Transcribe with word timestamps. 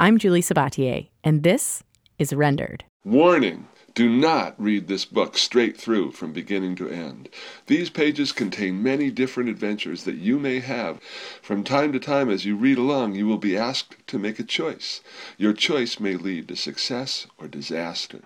I'm 0.00 0.16
Julie 0.16 0.40
Sabatier, 0.40 1.10
and 1.22 1.42
this 1.42 1.84
is 2.18 2.32
Rendered. 2.32 2.84
Warning! 3.04 3.68
Do 3.94 4.08
not 4.08 4.54
read 4.56 4.88
this 4.88 5.04
book 5.04 5.36
straight 5.36 5.76
through 5.76 6.12
from 6.12 6.32
beginning 6.32 6.74
to 6.76 6.88
end. 6.88 7.28
These 7.66 7.90
pages 7.90 8.32
contain 8.32 8.82
many 8.82 9.10
different 9.10 9.50
adventures 9.50 10.04
that 10.04 10.14
you 10.14 10.38
may 10.38 10.60
have. 10.60 11.02
From 11.42 11.62
time 11.62 11.92
to 11.92 12.00
time, 12.00 12.30
as 12.30 12.46
you 12.46 12.56
read 12.56 12.78
along, 12.78 13.14
you 13.14 13.26
will 13.26 13.36
be 13.36 13.58
asked 13.58 13.94
to 14.06 14.18
make 14.18 14.38
a 14.38 14.42
choice. 14.42 15.02
Your 15.36 15.52
choice 15.52 16.00
may 16.00 16.16
lead 16.16 16.48
to 16.48 16.56
success 16.56 17.26
or 17.36 17.46
disaster. 17.46 18.20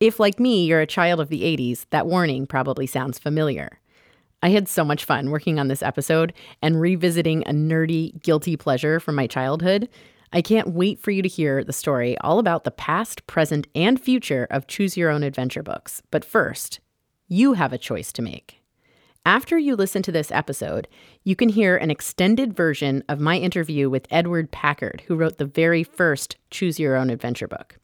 If, 0.00 0.18
like 0.18 0.40
me, 0.40 0.64
you're 0.64 0.80
a 0.80 0.84
child 0.86 1.20
of 1.20 1.28
the 1.28 1.42
80s, 1.42 1.86
that 1.90 2.08
warning 2.08 2.44
probably 2.44 2.88
sounds 2.88 3.20
familiar. 3.20 3.78
I 4.42 4.48
had 4.48 4.66
so 4.66 4.84
much 4.84 5.04
fun 5.04 5.30
working 5.30 5.60
on 5.60 5.68
this 5.68 5.82
episode 5.82 6.32
and 6.60 6.80
revisiting 6.80 7.44
a 7.44 7.52
nerdy, 7.52 8.20
guilty 8.20 8.56
pleasure 8.56 8.98
from 8.98 9.14
my 9.14 9.28
childhood. 9.28 9.88
I 10.32 10.42
can't 10.42 10.70
wait 10.74 11.00
for 11.00 11.10
you 11.10 11.22
to 11.22 11.28
hear 11.28 11.64
the 11.64 11.72
story 11.72 12.16
all 12.18 12.38
about 12.38 12.64
the 12.64 12.70
past, 12.70 13.26
present, 13.26 13.66
and 13.74 14.00
future 14.00 14.46
of 14.50 14.66
Choose 14.66 14.96
Your 14.96 15.10
Own 15.10 15.22
Adventure 15.22 15.62
books. 15.62 16.02
But 16.10 16.24
first, 16.24 16.80
you 17.28 17.54
have 17.54 17.72
a 17.72 17.78
choice 17.78 18.12
to 18.12 18.22
make. 18.22 18.62
After 19.26 19.58
you 19.58 19.76
listen 19.76 20.02
to 20.02 20.12
this 20.12 20.30
episode, 20.30 20.88
you 21.24 21.36
can 21.36 21.50
hear 21.50 21.76
an 21.76 21.90
extended 21.90 22.56
version 22.56 23.04
of 23.08 23.20
my 23.20 23.36
interview 23.36 23.90
with 23.90 24.06
Edward 24.10 24.50
Packard, 24.50 25.02
who 25.06 25.16
wrote 25.16 25.38
the 25.38 25.44
very 25.44 25.82
first 25.84 26.36
Choose 26.50 26.78
Your 26.78 26.96
Own 26.96 27.10
Adventure 27.10 27.48
book 27.48 27.76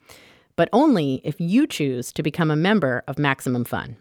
but 0.57 0.71
only 0.73 1.21
if 1.23 1.39
you 1.39 1.67
choose 1.67 2.13
to 2.13 2.23
become 2.23 2.51
a 2.51 2.57
member 2.57 3.05
of 3.07 3.19
Maximum 3.19 3.65
Fun. 3.65 3.99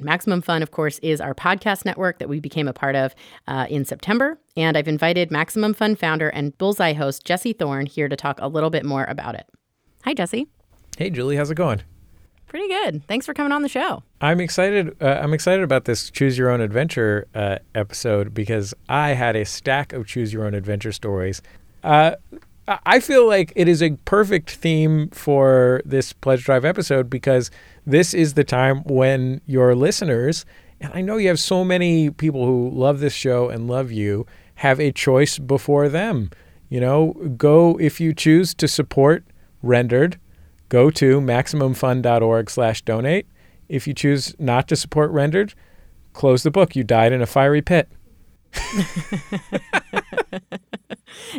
Maximum 0.00 0.42
Fun, 0.42 0.62
of 0.62 0.70
course, 0.70 0.98
is 1.00 1.20
our 1.20 1.34
podcast 1.34 1.84
network 1.84 2.18
that 2.18 2.28
we 2.28 2.40
became 2.40 2.68
a 2.68 2.72
part 2.72 2.96
of 2.96 3.14
uh, 3.48 3.66
in 3.68 3.84
September. 3.84 4.38
And 4.56 4.76
I've 4.76 4.88
invited 4.88 5.30
Maximum 5.30 5.74
Fun 5.74 5.96
founder 5.96 6.28
and 6.28 6.56
Bullseye 6.58 6.92
host 6.92 7.24
Jesse 7.24 7.52
Thorn 7.52 7.86
here 7.86 8.08
to 8.08 8.16
talk 8.16 8.38
a 8.40 8.48
little 8.48 8.70
bit 8.70 8.84
more 8.84 9.04
about 9.04 9.34
it. 9.34 9.46
Hi, 10.04 10.14
Jesse. 10.14 10.46
Hey, 10.96 11.10
Julie. 11.10 11.36
How's 11.36 11.50
it 11.50 11.56
going? 11.56 11.82
Pretty 12.48 12.66
good. 12.66 13.06
Thanks 13.06 13.26
for 13.26 13.32
coming 13.32 13.52
on 13.52 13.62
the 13.62 13.68
show. 13.68 14.02
I'm 14.20 14.40
excited. 14.40 14.96
Uh, 15.00 15.20
I'm 15.22 15.32
excited 15.32 15.62
about 15.62 15.84
this 15.84 16.10
Choose 16.10 16.36
Your 16.36 16.50
Own 16.50 16.60
Adventure 16.60 17.28
uh, 17.32 17.58
episode 17.76 18.34
because 18.34 18.74
I 18.88 19.10
had 19.10 19.36
a 19.36 19.44
stack 19.44 19.92
of 19.92 20.06
Choose 20.06 20.32
Your 20.32 20.44
Own 20.44 20.54
Adventure 20.54 20.90
stories. 20.90 21.42
Uh, 21.84 22.16
I 22.86 23.00
feel 23.00 23.26
like 23.26 23.52
it 23.56 23.68
is 23.68 23.82
a 23.82 23.90
perfect 24.04 24.50
theme 24.50 25.08
for 25.10 25.82
this 25.84 26.12
Pledge 26.12 26.44
Drive 26.44 26.64
episode 26.64 27.10
because 27.10 27.50
this 27.84 28.14
is 28.14 28.34
the 28.34 28.44
time 28.44 28.84
when 28.84 29.40
your 29.46 29.74
listeners, 29.74 30.44
and 30.80 30.92
I 30.94 31.00
know 31.00 31.16
you 31.16 31.26
have 31.28 31.40
so 31.40 31.64
many 31.64 32.10
people 32.10 32.46
who 32.46 32.70
love 32.70 33.00
this 33.00 33.14
show 33.14 33.48
and 33.48 33.66
love 33.66 33.90
you, 33.90 34.26
have 34.56 34.78
a 34.78 34.92
choice 34.92 35.38
before 35.38 35.88
them. 35.88 36.30
You 36.68 36.80
know, 36.80 37.14
go 37.36 37.76
if 37.80 38.00
you 38.00 38.14
choose 38.14 38.54
to 38.54 38.68
support 38.68 39.24
Rendered, 39.62 40.18
go 40.68 40.90
to 40.90 41.20
MaximumFun.org 41.20 42.50
slash 42.50 42.82
donate. 42.82 43.26
If 43.68 43.88
you 43.88 43.94
choose 43.94 44.34
not 44.38 44.68
to 44.68 44.76
support 44.76 45.10
Rendered, 45.10 45.54
close 46.12 46.44
the 46.44 46.50
book. 46.50 46.76
You 46.76 46.84
died 46.84 47.12
in 47.12 47.22
a 47.22 47.26
fiery 47.26 47.62
pit. 47.62 47.88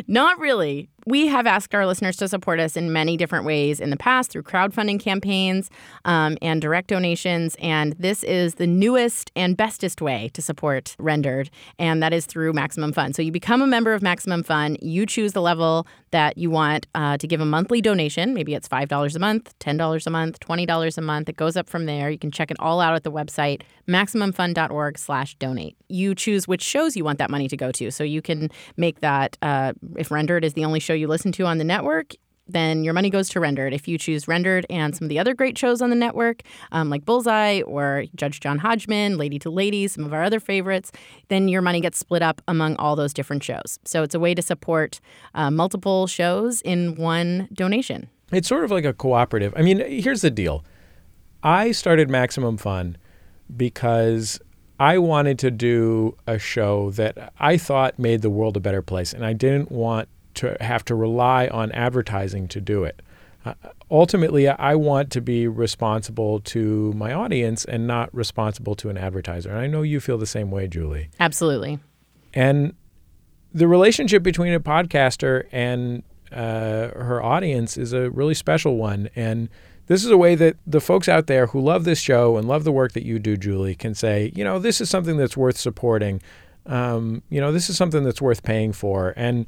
Not 0.06 0.38
really. 0.38 0.90
We 1.06 1.26
have 1.26 1.46
asked 1.46 1.74
our 1.74 1.84
listeners 1.84 2.16
to 2.18 2.28
support 2.28 2.60
us 2.60 2.76
in 2.76 2.92
many 2.92 3.16
different 3.16 3.44
ways 3.44 3.80
in 3.80 3.90
the 3.90 3.96
past 3.96 4.30
through 4.30 4.44
crowdfunding 4.44 5.00
campaigns 5.00 5.68
um, 6.04 6.38
and 6.40 6.60
direct 6.60 6.88
donations. 6.88 7.56
And 7.60 7.94
this 7.94 8.22
is 8.22 8.54
the 8.54 8.68
newest 8.68 9.32
and 9.34 9.56
bestest 9.56 10.00
way 10.00 10.30
to 10.34 10.40
support 10.40 10.94
Rendered, 10.98 11.50
and 11.78 12.02
that 12.02 12.12
is 12.12 12.26
through 12.26 12.52
Maximum 12.52 12.92
Fun. 12.92 13.12
So 13.12 13.22
you 13.22 13.32
become 13.32 13.62
a 13.62 13.66
member 13.66 13.94
of 13.94 14.02
Maximum 14.02 14.42
Fun, 14.42 14.76
you 14.80 15.04
choose 15.06 15.32
the 15.32 15.42
level 15.42 15.86
that 16.12 16.38
you 16.38 16.50
want 16.50 16.86
uh, 16.94 17.16
to 17.16 17.26
give 17.26 17.40
a 17.40 17.44
monthly 17.44 17.80
donation. 17.80 18.34
Maybe 18.34 18.54
it's 18.54 18.68
$5 18.68 19.16
a 19.16 19.18
month, 19.18 19.58
$10 19.58 20.06
a 20.06 20.10
month, 20.10 20.40
$20 20.40 20.98
a 20.98 21.00
month. 21.00 21.28
It 21.28 21.36
goes 21.36 21.56
up 21.56 21.68
from 21.68 21.86
there. 21.86 22.10
You 22.10 22.18
can 22.18 22.30
check 22.30 22.50
it 22.50 22.56
all 22.60 22.80
out 22.80 22.94
at 22.94 23.02
the 23.02 23.10
website, 23.10 23.62
maximumfun.org 23.88 24.98
slash 24.98 25.34
donate. 25.36 25.76
You 25.88 26.14
choose 26.14 26.46
which 26.46 26.62
shows 26.62 26.96
you 26.96 27.04
want 27.04 27.18
that 27.18 27.30
money 27.30 27.48
to 27.48 27.56
go 27.56 27.72
to. 27.72 27.90
So 27.90 28.04
you 28.04 28.22
can 28.22 28.50
make 28.76 29.00
that, 29.00 29.36
uh, 29.42 29.72
if 29.96 30.10
Rendered 30.10 30.44
is 30.44 30.52
the 30.52 30.64
only 30.64 30.80
show 30.80 30.91
you 30.94 31.08
listen 31.08 31.32
to 31.32 31.44
on 31.46 31.58
the 31.58 31.64
network, 31.64 32.14
then 32.48 32.84
your 32.84 32.92
money 32.92 33.10
goes 33.10 33.28
to 33.30 33.40
Rendered. 33.40 33.72
If 33.72 33.86
you 33.86 33.98
choose 33.98 34.26
Rendered 34.26 34.66
and 34.68 34.94
some 34.94 35.06
of 35.06 35.08
the 35.08 35.18
other 35.18 35.34
great 35.34 35.56
shows 35.56 35.80
on 35.80 35.90
the 35.90 35.96
network, 35.96 36.42
um, 36.72 36.90
like 36.90 37.04
Bullseye 37.04 37.62
or 37.62 38.04
Judge 38.14 38.40
John 38.40 38.58
Hodgman, 38.58 39.16
Lady 39.16 39.38
to 39.40 39.50
Lady, 39.50 39.88
some 39.88 40.04
of 40.04 40.12
our 40.12 40.22
other 40.22 40.40
favorites, 40.40 40.92
then 41.28 41.48
your 41.48 41.62
money 41.62 41.80
gets 41.80 41.98
split 41.98 42.22
up 42.22 42.42
among 42.48 42.76
all 42.76 42.96
those 42.96 43.14
different 43.14 43.42
shows. 43.42 43.78
So 43.84 44.02
it's 44.02 44.14
a 44.14 44.20
way 44.20 44.34
to 44.34 44.42
support 44.42 45.00
uh, 45.34 45.50
multiple 45.50 46.06
shows 46.06 46.60
in 46.62 46.94
one 46.96 47.48
donation. 47.52 48.08
It's 48.32 48.48
sort 48.48 48.64
of 48.64 48.70
like 48.70 48.84
a 48.84 48.92
cooperative. 48.92 49.52
I 49.56 49.62
mean, 49.62 49.78
here's 49.78 50.22
the 50.22 50.30
deal 50.30 50.64
I 51.42 51.72
started 51.72 52.08
Maximum 52.08 52.56
Fun 52.56 52.96
because 53.54 54.40
I 54.80 54.98
wanted 54.98 55.38
to 55.40 55.50
do 55.50 56.16
a 56.26 56.38
show 56.38 56.90
that 56.92 57.32
I 57.38 57.56
thought 57.56 57.98
made 57.98 58.22
the 58.22 58.30
world 58.30 58.56
a 58.56 58.60
better 58.60 58.82
place, 58.82 59.12
and 59.12 59.24
I 59.24 59.32
didn't 59.32 59.70
want 59.70 60.08
to 60.34 60.56
have 60.60 60.84
to 60.86 60.94
rely 60.94 61.48
on 61.48 61.72
advertising 61.72 62.48
to 62.48 62.60
do 62.60 62.84
it. 62.84 63.02
Uh, 63.44 63.54
ultimately, 63.90 64.48
I 64.48 64.74
want 64.74 65.10
to 65.10 65.20
be 65.20 65.48
responsible 65.48 66.40
to 66.40 66.92
my 66.92 67.12
audience 67.12 67.64
and 67.64 67.86
not 67.86 68.14
responsible 68.14 68.74
to 68.76 68.88
an 68.88 68.96
advertiser. 68.96 69.50
And 69.50 69.58
I 69.58 69.66
know 69.66 69.82
you 69.82 70.00
feel 70.00 70.18
the 70.18 70.26
same 70.26 70.50
way, 70.50 70.68
Julie. 70.68 71.10
Absolutely. 71.18 71.80
And 72.32 72.74
the 73.52 73.66
relationship 73.66 74.22
between 74.22 74.52
a 74.52 74.60
podcaster 74.60 75.46
and 75.52 76.02
uh, 76.30 76.88
her 76.94 77.22
audience 77.22 77.76
is 77.76 77.92
a 77.92 78.10
really 78.10 78.34
special 78.34 78.76
one. 78.76 79.10
And 79.14 79.48
this 79.86 80.04
is 80.04 80.10
a 80.10 80.16
way 80.16 80.34
that 80.36 80.56
the 80.66 80.80
folks 80.80 81.08
out 81.08 81.26
there 81.26 81.48
who 81.48 81.60
love 81.60 81.84
this 81.84 81.98
show 81.98 82.36
and 82.36 82.46
love 82.46 82.64
the 82.64 82.72
work 82.72 82.92
that 82.92 83.04
you 83.04 83.18
do, 83.18 83.36
Julie, 83.36 83.74
can 83.74 83.94
say, 83.94 84.32
you 84.34 84.44
know, 84.44 84.58
this 84.58 84.80
is 84.80 84.88
something 84.88 85.16
that's 85.16 85.36
worth 85.36 85.58
supporting. 85.58 86.22
Um, 86.66 87.22
you 87.28 87.40
know, 87.40 87.50
this 87.50 87.68
is 87.68 87.76
something 87.76 88.04
that's 88.04 88.22
worth 88.22 88.42
paying 88.42 88.72
for. 88.72 89.12
And 89.16 89.46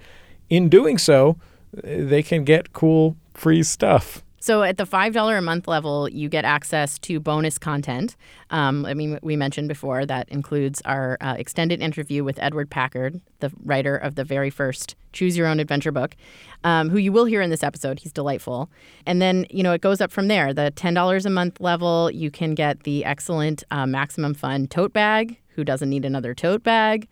in 0.51 0.69
doing 0.69 0.99
so, 0.99 1.37
they 1.73 2.23
can 2.23 2.45
get 2.45 2.73
cool 2.73 3.17
free 3.35 3.63
stuff. 3.63 4.23
So 4.45 4.63
at 4.63 4.77
the 4.77 4.85
$5 4.85 5.39
a 5.39 5.41
month 5.41 5.67
level, 5.67 6.07
you 6.11 6.29
get 6.29 6.45
access 6.45 6.99
to 6.99 7.19
bonus 7.19 7.57
content. 7.57 8.15
Um, 8.51 8.85
I 8.85 8.93
mean, 8.93 9.19
we 9.23 9.37
mentioned 9.37 9.69
before 9.69 10.05
that 10.05 10.29
includes 10.29 10.83
our 10.85 11.17
uh, 11.23 11.35
extended 11.39 11.81
interview 11.81 12.23
with 12.23 12.39
Edward 12.39 12.69
Packard, 12.69 13.23
the 13.41 13.51
writer 13.65 13.97
of 13.97 14.17
the 14.17 14.23
very 14.23 14.51
first 14.51 14.97
Choose 15.15 15.35
Your 15.35 15.47
Own 15.47 15.61
Adventure 15.61 15.93
book, 15.93 16.15
um, 16.63 16.91
who 16.91 16.99
you 16.99 17.11
will 17.11 17.25
hear 17.25 17.41
in 17.41 17.49
this 17.49 17.63
episode. 17.63 18.01
He's 18.01 18.13
delightful. 18.13 18.69
And 19.07 19.23
then, 19.23 19.47
you 19.49 19.63
know, 19.63 19.73
it 19.73 19.81
goes 19.81 20.03
up 20.03 20.13
from 20.13 20.29
there. 20.29 20.53
The 20.53 20.71
$10 20.77 21.25
a 21.25 21.31
month 21.31 21.59
level, 21.59 22.11
you 22.11 22.31
can 22.31 22.55
get 22.55 22.83
the 22.83 23.03
excellent 23.07 23.65
uh, 23.71 23.87
Maximum 23.87 24.35
Fun 24.35 24.67
tote 24.67 24.93
bag. 24.93 25.39
Who 25.55 25.65
doesn't 25.65 25.89
need 25.89 26.05
another 26.05 26.35
tote 26.35 26.63
bag? 26.63 27.09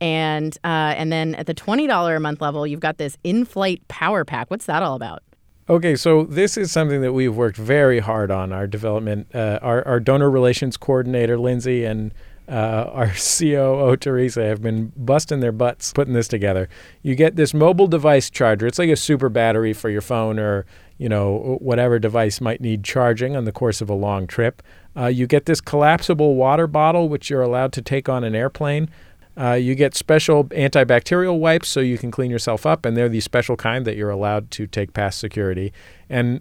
And 0.00 0.56
uh, 0.62 0.94
and 0.96 1.10
then 1.10 1.34
at 1.36 1.46
the 1.46 1.54
twenty 1.54 1.86
dollar 1.86 2.16
a 2.16 2.20
month 2.20 2.40
level, 2.40 2.66
you've 2.66 2.80
got 2.80 2.98
this 2.98 3.16
in-flight 3.24 3.86
power 3.88 4.24
pack. 4.24 4.50
What's 4.50 4.66
that 4.66 4.82
all 4.82 4.94
about? 4.94 5.22
Okay, 5.68 5.96
so 5.96 6.22
this 6.24 6.56
is 6.56 6.70
something 6.70 7.00
that 7.00 7.12
we've 7.12 7.34
worked 7.34 7.56
very 7.56 7.98
hard 7.98 8.30
on. 8.30 8.52
Our 8.52 8.66
development, 8.66 9.28
uh, 9.34 9.58
our 9.62 9.86
our 9.86 9.98
donor 9.98 10.30
relations 10.30 10.76
coordinator 10.76 11.38
Lindsay 11.38 11.84
and 11.84 12.12
uh, 12.48 12.90
our 12.92 13.12
COO 13.38 13.96
Teresa 13.96 14.44
have 14.44 14.62
been 14.62 14.92
busting 14.96 15.40
their 15.40 15.52
butts 15.52 15.92
putting 15.92 16.14
this 16.14 16.28
together. 16.28 16.68
You 17.02 17.14
get 17.14 17.36
this 17.36 17.52
mobile 17.52 17.88
device 17.88 18.30
charger. 18.30 18.66
It's 18.66 18.78
like 18.78 18.90
a 18.90 18.96
super 18.96 19.28
battery 19.28 19.72
for 19.72 19.90
your 19.90 20.02
phone 20.02 20.38
or 20.38 20.66
you 20.98 21.08
know 21.08 21.58
whatever 21.60 21.98
device 21.98 22.40
might 22.40 22.60
need 22.60 22.84
charging 22.84 23.36
on 23.36 23.44
the 23.44 23.52
course 23.52 23.80
of 23.80 23.90
a 23.90 23.94
long 23.94 24.26
trip. 24.26 24.62
Uh, 24.96 25.06
you 25.06 25.26
get 25.26 25.46
this 25.46 25.60
collapsible 25.60 26.36
water 26.36 26.66
bottle, 26.66 27.08
which 27.08 27.28
you're 27.28 27.42
allowed 27.42 27.72
to 27.72 27.82
take 27.82 28.08
on 28.08 28.24
an 28.24 28.34
airplane. 28.34 28.88
Uh, 29.38 29.52
you 29.52 29.74
get 29.74 29.94
special 29.94 30.44
antibacterial 30.46 31.38
wipes 31.38 31.68
so 31.68 31.80
you 31.80 31.98
can 31.98 32.10
clean 32.10 32.30
yourself 32.30 32.64
up, 32.64 32.86
and 32.86 32.96
they're 32.96 33.08
the 33.08 33.20
special 33.20 33.56
kind 33.56 33.84
that 33.84 33.96
you're 33.96 34.10
allowed 34.10 34.50
to 34.52 34.66
take 34.66 34.92
past 34.94 35.18
security. 35.18 35.72
And 36.08 36.40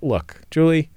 look, 0.00 0.42
Julie, 0.50 0.90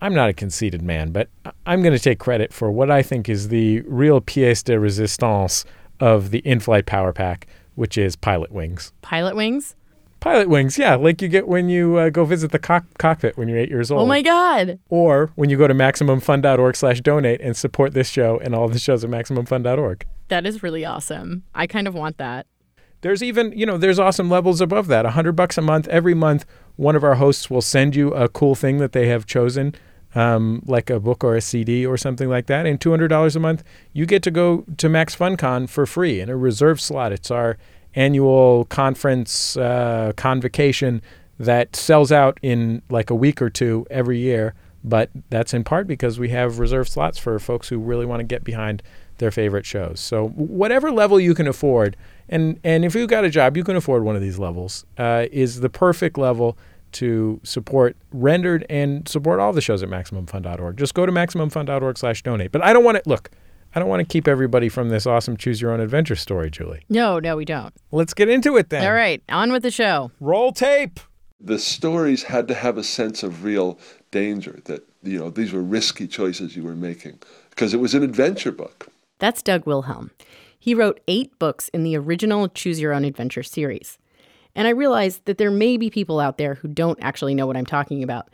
I'm 0.00 0.14
not 0.14 0.30
a 0.30 0.32
conceited 0.32 0.80
man, 0.80 1.10
but 1.10 1.28
I'm 1.66 1.82
going 1.82 1.92
to 1.92 1.98
take 1.98 2.18
credit 2.18 2.52
for 2.52 2.70
what 2.70 2.90
I 2.90 3.02
think 3.02 3.28
is 3.28 3.48
the 3.48 3.80
real 3.82 4.20
pièce 4.20 4.64
de 4.64 4.74
résistance 4.74 5.64
of 6.00 6.30
the 6.30 6.38
in 6.38 6.60
flight 6.60 6.86
power 6.86 7.12
pack, 7.12 7.46
which 7.74 7.98
is 7.98 8.16
pilot 8.16 8.52
wings. 8.52 8.92
Pilot 9.02 9.36
wings? 9.36 9.74
Pilot 10.20 10.48
wings, 10.48 10.76
yeah, 10.78 10.96
like 10.96 11.22
you 11.22 11.28
get 11.28 11.46
when 11.46 11.68
you 11.68 11.96
uh, 11.96 12.10
go 12.10 12.24
visit 12.24 12.50
the 12.50 12.58
cockpit 12.58 13.36
when 13.36 13.46
you're 13.46 13.58
eight 13.58 13.68
years 13.68 13.90
old. 13.90 14.02
Oh 14.02 14.06
my 14.06 14.20
God! 14.20 14.80
Or 14.88 15.30
when 15.36 15.48
you 15.48 15.56
go 15.56 15.68
to 15.68 15.74
maximumfun.org/donate 15.74 17.40
and 17.40 17.56
support 17.56 17.94
this 17.94 18.08
show 18.08 18.38
and 18.38 18.52
all 18.54 18.68
the 18.68 18.80
shows 18.80 19.04
at 19.04 19.10
maximumfun.org. 19.10 20.04
That 20.26 20.44
is 20.44 20.62
really 20.62 20.84
awesome. 20.84 21.44
I 21.54 21.68
kind 21.68 21.86
of 21.86 21.94
want 21.94 22.18
that. 22.18 22.46
There's 23.00 23.22
even, 23.22 23.52
you 23.56 23.64
know, 23.64 23.78
there's 23.78 24.00
awesome 24.00 24.28
levels 24.28 24.60
above 24.60 24.88
that. 24.88 25.06
A 25.06 25.10
hundred 25.10 25.32
bucks 25.32 25.56
a 25.56 25.62
month. 25.62 25.86
Every 25.86 26.14
month, 26.14 26.44
one 26.74 26.96
of 26.96 27.04
our 27.04 27.14
hosts 27.14 27.48
will 27.48 27.62
send 27.62 27.94
you 27.94 28.12
a 28.12 28.28
cool 28.28 28.56
thing 28.56 28.78
that 28.78 28.90
they 28.90 29.06
have 29.06 29.24
chosen, 29.24 29.72
um, 30.16 30.62
like 30.66 30.90
a 30.90 30.98
book 30.98 31.22
or 31.22 31.36
a 31.36 31.40
CD 31.40 31.86
or 31.86 31.96
something 31.96 32.28
like 32.28 32.46
that. 32.46 32.66
And 32.66 32.80
two 32.80 32.90
hundred 32.90 33.08
dollars 33.08 33.36
a 33.36 33.40
month, 33.40 33.62
you 33.92 34.04
get 34.04 34.24
to 34.24 34.32
go 34.32 34.64
to 34.78 34.88
Max 34.88 35.14
FunCon 35.14 35.68
for 35.68 35.86
free 35.86 36.20
in 36.20 36.28
a 36.28 36.36
reserved 36.36 36.80
slot. 36.80 37.12
It's 37.12 37.30
our 37.30 37.56
annual 37.94 38.64
conference 38.66 39.56
uh, 39.56 40.12
convocation 40.16 41.02
that 41.38 41.76
sells 41.76 42.10
out 42.10 42.38
in 42.42 42.82
like 42.90 43.10
a 43.10 43.14
week 43.14 43.40
or 43.40 43.50
two 43.50 43.86
every 43.90 44.18
year. 44.18 44.54
But 44.84 45.10
that's 45.30 45.54
in 45.54 45.64
part 45.64 45.86
because 45.86 46.18
we 46.18 46.28
have 46.30 46.58
reserved 46.58 46.90
slots 46.90 47.18
for 47.18 47.38
folks 47.38 47.68
who 47.68 47.78
really 47.78 48.06
want 48.06 48.20
to 48.20 48.24
get 48.24 48.44
behind 48.44 48.82
their 49.18 49.30
favorite 49.30 49.66
shows. 49.66 50.00
So 50.00 50.28
whatever 50.28 50.90
level 50.90 51.18
you 51.18 51.34
can 51.34 51.48
afford, 51.48 51.96
and 52.28 52.60
and 52.62 52.84
if 52.84 52.94
you've 52.94 53.10
got 53.10 53.24
a 53.24 53.30
job, 53.30 53.56
you 53.56 53.64
can 53.64 53.76
afford 53.76 54.04
one 54.04 54.16
of 54.16 54.22
these 54.22 54.38
levels, 54.38 54.86
uh, 54.96 55.26
is 55.32 55.60
the 55.60 55.68
perfect 55.68 56.16
level 56.16 56.56
to 56.90 57.40
support 57.42 57.96
rendered 58.12 58.64
and 58.70 59.06
support 59.08 59.40
all 59.40 59.52
the 59.52 59.60
shows 59.60 59.82
at 59.82 59.88
maximumfun.org. 59.88 60.76
Just 60.76 60.94
go 60.94 61.04
to 61.04 61.12
maximumfun.org/donate. 61.12 62.52
But 62.52 62.64
I 62.64 62.72
don't 62.72 62.84
want 62.84 63.02
to 63.02 63.08
look. 63.08 63.30
I 63.74 63.80
don't 63.80 63.88
want 63.88 64.00
to 64.00 64.06
keep 64.10 64.26
everybody 64.26 64.68
from 64.68 64.88
this 64.88 65.06
awesome 65.06 65.36
choose 65.36 65.60
your 65.60 65.72
own 65.72 65.80
adventure 65.80 66.16
story, 66.16 66.50
Julie. 66.50 66.84
No, 66.88 67.18
no, 67.18 67.36
we 67.36 67.44
don't. 67.44 67.74
Let's 67.92 68.14
get 68.14 68.28
into 68.28 68.56
it 68.56 68.70
then. 68.70 68.84
All 68.84 68.92
right, 68.92 69.22
on 69.28 69.52
with 69.52 69.62
the 69.62 69.70
show. 69.70 70.10
Roll 70.20 70.52
tape. 70.52 71.00
The 71.40 71.58
stories 71.58 72.24
had 72.24 72.48
to 72.48 72.54
have 72.54 72.78
a 72.78 72.82
sense 72.82 73.22
of 73.22 73.44
real 73.44 73.78
danger 74.10 74.60
that 74.64 74.88
you 75.02 75.18
know 75.18 75.30
these 75.30 75.52
were 75.52 75.62
risky 75.62 76.08
choices 76.08 76.56
you 76.56 76.64
were 76.64 76.74
making 76.74 77.18
because 77.50 77.74
it 77.74 77.80
was 77.80 77.94
an 77.94 78.02
adventure 78.02 78.52
book. 78.52 78.88
That's 79.18 79.42
Doug 79.42 79.66
Wilhelm. 79.66 80.10
He 80.58 80.74
wrote 80.74 81.00
eight 81.06 81.38
books 81.38 81.68
in 81.68 81.84
the 81.84 81.96
original 81.96 82.48
Choose 82.48 82.80
Your 82.80 82.92
Own 82.92 83.04
Adventure 83.04 83.42
series. 83.42 83.98
And 84.54 84.66
I 84.66 84.70
realize 84.70 85.20
that 85.26 85.38
there 85.38 85.50
may 85.50 85.76
be 85.76 85.88
people 85.88 86.18
out 86.18 86.38
there 86.38 86.54
who 86.54 86.68
don't 86.68 86.98
actually 87.00 87.34
know 87.34 87.46
what 87.46 87.56
I'm 87.56 87.66
talking 87.66 88.02
about. 88.02 88.28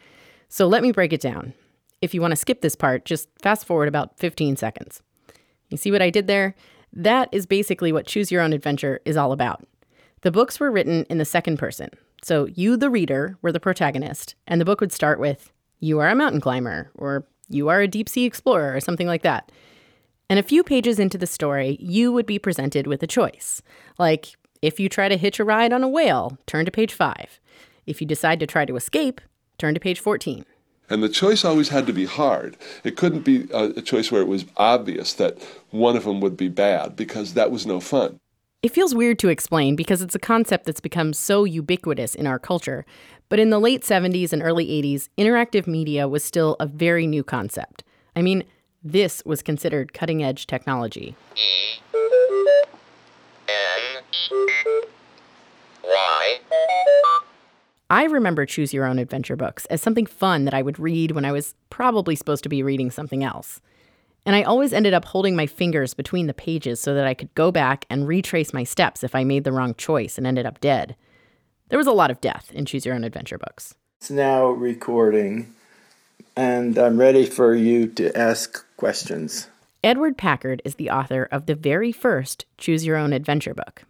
So 0.48 0.66
let 0.66 0.82
me 0.82 0.90
break 0.90 1.12
it 1.12 1.20
down. 1.20 1.52
If 2.00 2.14
you 2.14 2.20
want 2.20 2.32
to 2.32 2.36
skip 2.36 2.60
this 2.60 2.75
part, 2.75 3.04
just 3.04 3.28
fast 3.42 3.66
forward 3.66 3.88
about 3.88 4.19
15 4.19 4.56
seconds. 4.56 5.02
You 5.70 5.76
see 5.76 5.90
what 5.90 6.02
I 6.02 6.11
did 6.11 6.26
there? 6.26 6.55
That 6.93 7.28
is 7.32 7.46
basically 7.46 7.93
what 7.93 8.06
Choose 8.06 8.31
Your 8.31 8.43
Own 8.43 8.52
Adventure 8.52 9.00
is 9.05 9.16
all 9.16 9.32
about. 9.32 9.66
The 10.22 10.31
books 10.31 10.61
were 10.61 10.70
written 10.70 11.05
in 11.11 11.19
the 11.19 11.25
second 11.25 11.58
person. 11.58 11.90
So 12.22 12.46
you, 12.46 12.76
the 12.76 12.88
reader, 12.88 13.37
were 13.43 13.52
the 13.52 13.61
protagonist, 13.61 14.34
and 14.46 14.61
the 14.61 14.64
book 14.64 14.81
would 14.81 14.93
start 14.93 15.20
with, 15.20 15.52
You 15.81 15.99
are 15.99 16.08
a 16.08 16.14
mountain 16.14 16.40
climber, 16.40 16.90
or 16.94 17.26
You 17.49 17.69
are 17.69 17.81
a 17.81 17.88
deep 17.88 18.08
sea 18.08 18.25
explorer, 18.25 18.75
or 18.75 18.81
something 18.81 19.06
like 19.06 19.22
that. 19.22 19.50
And 20.31 20.38
a 20.38 20.43
few 20.43 20.64
pages 20.64 20.99
into 20.99 21.19
the 21.19 21.26
story, 21.26 21.76
you 21.81 22.12
would 22.12 22.25
be 22.25 22.38
presented 22.38 22.87
with 22.87 23.02
a 23.02 23.06
choice. 23.06 23.60
Like, 23.99 24.37
if 24.62 24.81
you 24.81 24.88
try 24.88 25.08
to 25.08 25.19
hitch 25.19 25.38
a 25.38 25.44
ride 25.44 25.72
on 25.72 25.82
a 25.82 25.88
whale, 25.88 26.38
turn 26.46 26.64
to 26.64 26.70
page 26.70 26.94
5. 26.94 27.38
If 27.87 28.00
you 28.00 28.06
decide 28.06 28.40
to 28.40 28.46
try 28.46 28.64
to 28.64 28.76
escape, 28.76 29.20
turn 29.58 29.75
to 29.75 29.81
page 29.81 30.00
14. 30.00 30.46
And 30.90 31.02
the 31.02 31.08
choice 31.08 31.44
always 31.44 31.70
had 31.70 31.86
to 31.86 31.92
be 31.92 32.04
hard. 32.04 32.56
It 32.82 32.96
couldn't 32.96 33.22
be 33.22 33.48
a, 33.52 33.70
a, 33.70 33.82
choice 33.82 34.12
where 34.12 34.20
it 34.20 34.28
was 34.28 34.44
obvious 34.56 35.14
that 35.14 35.42
one 35.70 35.96
of 35.96 36.04
them 36.04 36.20
would 36.20 36.36
be 36.36 36.48
bad 36.48 36.94
because 36.94 37.34
that 37.34 37.50
was 37.50 37.66
no 37.66 37.81
fun. 37.81 38.19
It 38.62 38.72
feels 38.72 38.94
weird 38.94 39.19
to 39.20 39.28
explain 39.28 39.76
because 39.76 40.02
it's 40.02 40.14
a 40.14 40.19
concept 40.19 40.66
that's 40.66 40.81
become 40.81 41.12
so 41.12 41.44
ubiquitous 41.44 42.14
in 42.14 42.26
our 42.26 42.38
culture. 42.38 42.84
But 43.28 43.38
in 43.38 43.50
the 43.50 43.58
late 43.58 43.82
70s 43.82 44.32
and 44.32 44.42
early 44.42 44.66
80s, 44.66 45.08
interactive 45.19 45.66
media 45.66 46.06
was 46.06 46.22
still 46.22 46.56
a 46.60 46.66
very 46.66 47.06
new 47.06 47.25
concept. 47.25 47.82
I 48.14 48.22
mean, 48.22 48.44
this 48.82 49.22
was 49.25 49.42
considered 49.42 49.92
cutting 49.94 50.22
edge 50.22 50.46
technology. 50.46 51.16
E 51.36 51.81
N 53.48 54.02
Y. 55.82 56.38
I 57.94 58.06
remember 58.06 58.44
Choose 58.44 58.75
Your 58.75 58.87
Own 58.87 58.99
Adventure 58.99 59.37
books 59.37 59.67
as 59.67 59.81
something 59.81 60.05
fun 60.05 60.46
that 60.46 60.52
I 60.52 60.62
would 60.62 60.81
read 60.81 61.12
when 61.12 61.25
I 61.25 61.31
was 61.31 61.55
probably 61.70 62.17
supposed 62.17 62.43
to 62.43 62.49
be 62.49 62.61
reading 62.61 62.91
something 62.91 63.23
else. 63.23 63.61
And 64.26 64.35
I 64.35 64.43
always 64.43 64.73
ended 64.73 64.94
up 64.94 65.05
holding 65.05 65.37
my 65.37 65.46
fingers 65.46 65.94
between 65.94 66.26
the 66.26 66.35
pages 66.35 66.81
so 66.81 66.93
that 66.93 67.06
I 67.06 67.14
could 67.14 67.32
go 67.37 67.52
back 67.52 67.85
and 67.88 68.08
retrace 68.08 68.52
my 68.52 68.64
steps 68.64 69.05
if 69.05 69.14
I 69.14 69.23
made 69.23 69.44
the 69.44 69.52
wrong 69.52 69.76
choice 69.76 70.19
and 70.19 70.26
ended 70.26 70.44
up 70.44 70.61
dead. 70.61 70.96
There 71.69 71.79
was 71.79 71.87
a 71.87 71.93
lot 71.93 72.11
of 72.11 72.20
death 72.20 72.50
in 72.52 72.64
Choose 72.64 72.85
Your 72.85 72.96
Own 72.96 73.05
Adventure 73.05 73.38
books. 73.38 73.76
It's 74.00 74.11
now 74.11 74.49
recording, 74.49 75.55
and 76.35 76.76
I'm 76.76 76.99
ready 76.99 77.25
for 77.25 77.55
you 77.55 77.87
to 77.91 78.12
ask 78.19 78.67
questions. 78.76 79.46
Edward 79.85 80.19
Packard 80.19 80.62
is 80.64 80.75
the 80.75 80.91
author 80.91 81.29
of 81.31 81.46
the 81.46 81.55
very 81.55 81.93
first 81.93 82.44
Choose 82.58 82.85
Your 82.85 82.96
Own 82.96 83.12
Adventure 83.12 83.55
book. 83.55 83.85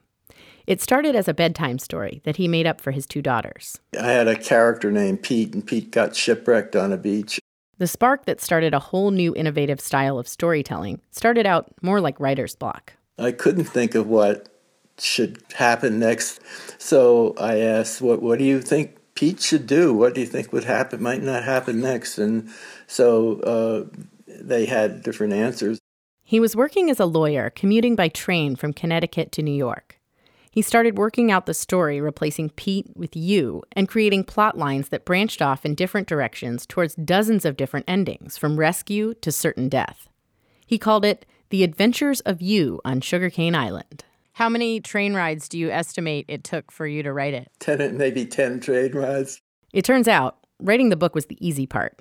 It 0.66 0.80
started 0.80 1.14
as 1.14 1.28
a 1.28 1.34
bedtime 1.34 1.78
story 1.78 2.22
that 2.24 2.36
he 2.36 2.48
made 2.48 2.66
up 2.66 2.80
for 2.80 2.90
his 2.90 3.06
two 3.06 3.20
daughters. 3.20 3.80
I 4.00 4.12
had 4.12 4.28
a 4.28 4.36
character 4.36 4.90
named 4.90 5.22
Pete, 5.22 5.52
and 5.54 5.66
Pete 5.66 5.90
got 5.90 6.16
shipwrecked 6.16 6.74
on 6.74 6.92
a 6.92 6.96
beach. 6.96 7.38
The 7.76 7.86
spark 7.86 8.24
that 8.24 8.40
started 8.40 8.72
a 8.72 8.78
whole 8.78 9.10
new 9.10 9.34
innovative 9.34 9.80
style 9.80 10.18
of 10.18 10.28
storytelling 10.28 11.00
started 11.10 11.44
out 11.44 11.72
more 11.82 12.00
like 12.00 12.18
writer's 12.18 12.56
block. 12.56 12.94
I 13.18 13.32
couldn't 13.32 13.64
think 13.64 13.94
of 13.94 14.06
what 14.06 14.48
should 14.98 15.42
happen 15.54 15.98
next, 15.98 16.40
so 16.78 17.34
I 17.38 17.58
asked, 17.58 18.00
"What 18.00 18.22
What 18.22 18.38
do 18.38 18.44
you 18.44 18.62
think 18.62 18.96
Pete 19.14 19.40
should 19.40 19.66
do? 19.66 19.92
What 19.92 20.14
do 20.14 20.20
you 20.20 20.26
think 20.26 20.52
would 20.52 20.64
happen? 20.64 21.02
Might 21.02 21.22
not 21.22 21.42
happen 21.44 21.80
next?" 21.80 22.16
And 22.16 22.48
so 22.86 23.40
uh, 23.40 24.02
they 24.26 24.66
had 24.66 25.02
different 25.02 25.32
answers. 25.32 25.78
He 26.22 26.40
was 26.40 26.56
working 26.56 26.88
as 26.90 27.00
a 27.00 27.06
lawyer, 27.06 27.50
commuting 27.50 27.96
by 27.96 28.08
train 28.08 28.56
from 28.56 28.72
Connecticut 28.72 29.30
to 29.32 29.42
New 29.42 29.54
York. 29.54 30.00
He 30.54 30.62
started 30.62 30.96
working 30.96 31.32
out 31.32 31.46
the 31.46 31.52
story, 31.52 32.00
replacing 32.00 32.50
Pete 32.50 32.86
with 32.94 33.16
you, 33.16 33.64
and 33.72 33.88
creating 33.88 34.22
plot 34.22 34.56
lines 34.56 34.90
that 34.90 35.04
branched 35.04 35.42
off 35.42 35.66
in 35.66 35.74
different 35.74 36.06
directions 36.06 36.64
towards 36.64 36.94
dozens 36.94 37.44
of 37.44 37.56
different 37.56 37.86
endings, 37.88 38.38
from 38.38 38.56
rescue 38.56 39.14
to 39.14 39.32
certain 39.32 39.68
death. 39.68 40.08
He 40.64 40.78
called 40.78 41.04
it 41.04 41.26
The 41.50 41.64
Adventures 41.64 42.20
of 42.20 42.40
You 42.40 42.80
on 42.84 43.00
Sugarcane 43.00 43.56
Island. 43.56 44.04
How 44.34 44.48
many 44.48 44.78
train 44.78 45.14
rides 45.14 45.48
do 45.48 45.58
you 45.58 45.72
estimate 45.72 46.26
it 46.28 46.44
took 46.44 46.70
for 46.70 46.86
you 46.86 47.02
to 47.02 47.12
write 47.12 47.34
it? 47.34 47.50
Ten, 47.58 47.96
maybe 47.96 48.24
10 48.24 48.60
train 48.60 48.92
rides. 48.92 49.40
It 49.72 49.84
turns 49.84 50.06
out, 50.06 50.38
writing 50.60 50.88
the 50.88 50.94
book 50.94 51.16
was 51.16 51.26
the 51.26 51.44
easy 51.44 51.66
part. 51.66 51.98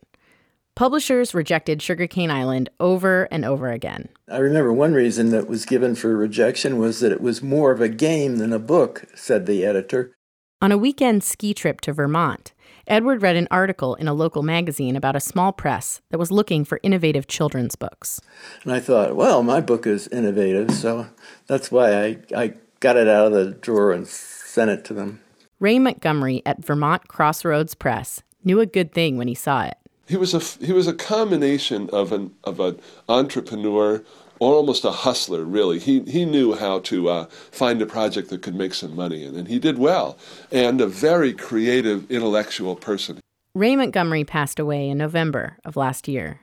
Publishers 0.75 1.35
rejected 1.35 1.83
Sugarcane 1.83 2.31
Island 2.31 2.69
over 2.79 3.27
and 3.29 3.45
over 3.45 3.69
again. 3.69 4.09
I 4.27 4.37
remember 4.37 4.73
one 4.73 4.93
reason 4.93 5.29
that 5.29 5.47
was 5.47 5.65
given 5.65 5.93
for 5.93 6.17
rejection 6.17 6.79
was 6.79 6.99
that 6.99 7.11
it 7.11 7.21
was 7.21 7.43
more 7.43 7.71
of 7.71 7.79
a 7.79 7.89
game 7.89 8.37
than 8.37 8.51
a 8.51 8.57
book, 8.57 9.05
said 9.13 9.45
the 9.45 9.63
editor. 9.63 10.15
On 10.63 10.71
a 10.71 10.77
weekend 10.77 11.23
ski 11.23 11.53
trip 11.53 11.79
to 11.81 11.93
Vermont, 11.93 12.53
Edward 12.87 13.21
read 13.21 13.35
an 13.35 13.47
article 13.51 13.93
in 13.95 14.07
a 14.07 14.15
local 14.15 14.41
magazine 14.41 14.95
about 14.95 15.15
a 15.15 15.19
small 15.19 15.51
press 15.51 16.01
that 16.09 16.17
was 16.17 16.31
looking 16.31 16.65
for 16.65 16.79
innovative 16.81 17.27
children's 17.27 17.75
books. 17.75 18.19
And 18.63 18.73
I 18.73 18.79
thought, 18.79 19.15
well, 19.15 19.43
my 19.43 19.61
book 19.61 19.85
is 19.85 20.07
innovative, 20.07 20.71
so 20.71 21.07
that's 21.45 21.71
why 21.71 22.03
I, 22.03 22.17
I 22.35 22.53
got 22.79 22.97
it 22.97 23.07
out 23.07 23.27
of 23.27 23.33
the 23.33 23.51
drawer 23.51 23.91
and 23.91 24.07
sent 24.07 24.71
it 24.71 24.83
to 24.85 24.95
them. 24.95 25.21
Ray 25.59 25.77
Montgomery 25.77 26.41
at 26.47 26.65
Vermont 26.65 27.07
Crossroads 27.07 27.75
Press 27.75 28.23
knew 28.43 28.59
a 28.59 28.65
good 28.65 28.91
thing 28.91 29.17
when 29.17 29.27
he 29.27 29.35
saw 29.35 29.65
it. 29.65 29.77
He 30.07 30.17
was 30.17 30.33
a 30.33 30.65
he 30.65 30.73
was 30.73 30.87
a 30.87 30.93
combination 30.93 31.89
of 31.91 32.11
an 32.11 32.33
of 32.43 32.59
an 32.59 32.79
entrepreneur 33.07 34.03
or 34.39 34.53
almost 34.53 34.83
a 34.83 34.91
hustler. 34.91 35.43
Really, 35.45 35.79
he 35.79 36.01
he 36.01 36.25
knew 36.25 36.55
how 36.55 36.79
to 36.79 37.09
uh, 37.09 37.25
find 37.51 37.81
a 37.81 37.85
project 37.85 38.29
that 38.29 38.41
could 38.41 38.55
make 38.55 38.73
some 38.73 38.95
money, 38.95 39.23
and, 39.23 39.37
and 39.37 39.47
he 39.47 39.59
did 39.59 39.77
well. 39.77 40.17
And 40.51 40.81
a 40.81 40.87
very 40.87 41.33
creative, 41.33 42.09
intellectual 42.11 42.75
person. 42.75 43.19
Ray 43.55 43.75
Montgomery 43.75 44.23
passed 44.25 44.59
away 44.59 44.89
in 44.89 44.97
November 44.97 45.57
of 45.63 45.77
last 45.77 46.07
year. 46.07 46.41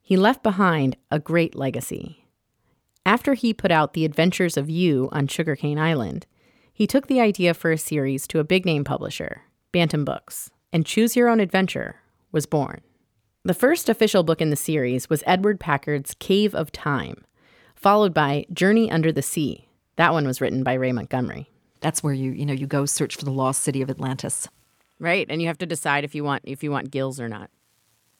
He 0.00 0.16
left 0.16 0.42
behind 0.42 0.96
a 1.10 1.18
great 1.18 1.54
legacy. 1.54 2.24
After 3.06 3.34
he 3.34 3.52
put 3.52 3.70
out 3.70 3.92
The 3.92 4.06
Adventures 4.06 4.56
of 4.56 4.70
You 4.70 5.10
on 5.12 5.28
Sugarcane 5.28 5.78
Island, 5.78 6.26
he 6.72 6.86
took 6.86 7.06
the 7.06 7.20
idea 7.20 7.52
for 7.52 7.70
a 7.70 7.78
series 7.78 8.26
to 8.28 8.38
a 8.38 8.44
big 8.44 8.64
name 8.64 8.84
publisher, 8.84 9.42
Bantam 9.70 10.04
Books, 10.04 10.50
and 10.72 10.86
Choose 10.86 11.14
Your 11.14 11.28
Own 11.28 11.40
Adventure 11.40 12.00
was 12.34 12.44
born. 12.44 12.82
The 13.44 13.54
first 13.54 13.88
official 13.88 14.22
book 14.22 14.42
in 14.42 14.50
the 14.50 14.56
series 14.56 15.08
was 15.08 15.22
Edward 15.26 15.60
Packard's 15.60 16.14
Cave 16.18 16.54
of 16.54 16.72
Time, 16.72 17.24
followed 17.74 18.12
by 18.12 18.44
Journey 18.52 18.90
Under 18.90 19.12
the 19.12 19.22
Sea. 19.22 19.68
That 19.96 20.12
one 20.12 20.26
was 20.26 20.40
written 20.40 20.62
by 20.62 20.74
Ray 20.74 20.92
Montgomery. 20.92 21.50
That's 21.80 22.02
where 22.02 22.12
you, 22.12 22.32
you 22.32 22.44
know, 22.44 22.52
you 22.52 22.66
go 22.66 22.86
search 22.86 23.16
for 23.16 23.24
the 23.24 23.30
lost 23.30 23.62
city 23.62 23.80
of 23.80 23.88
Atlantis. 23.88 24.48
Right, 24.98 25.26
and 25.28 25.40
you 25.40 25.46
have 25.48 25.58
to 25.58 25.66
decide 25.66 26.04
if 26.04 26.14
you 26.14 26.24
want 26.24 26.42
if 26.44 26.62
you 26.62 26.70
want 26.70 26.90
gills 26.90 27.20
or 27.20 27.28
not. 27.28 27.50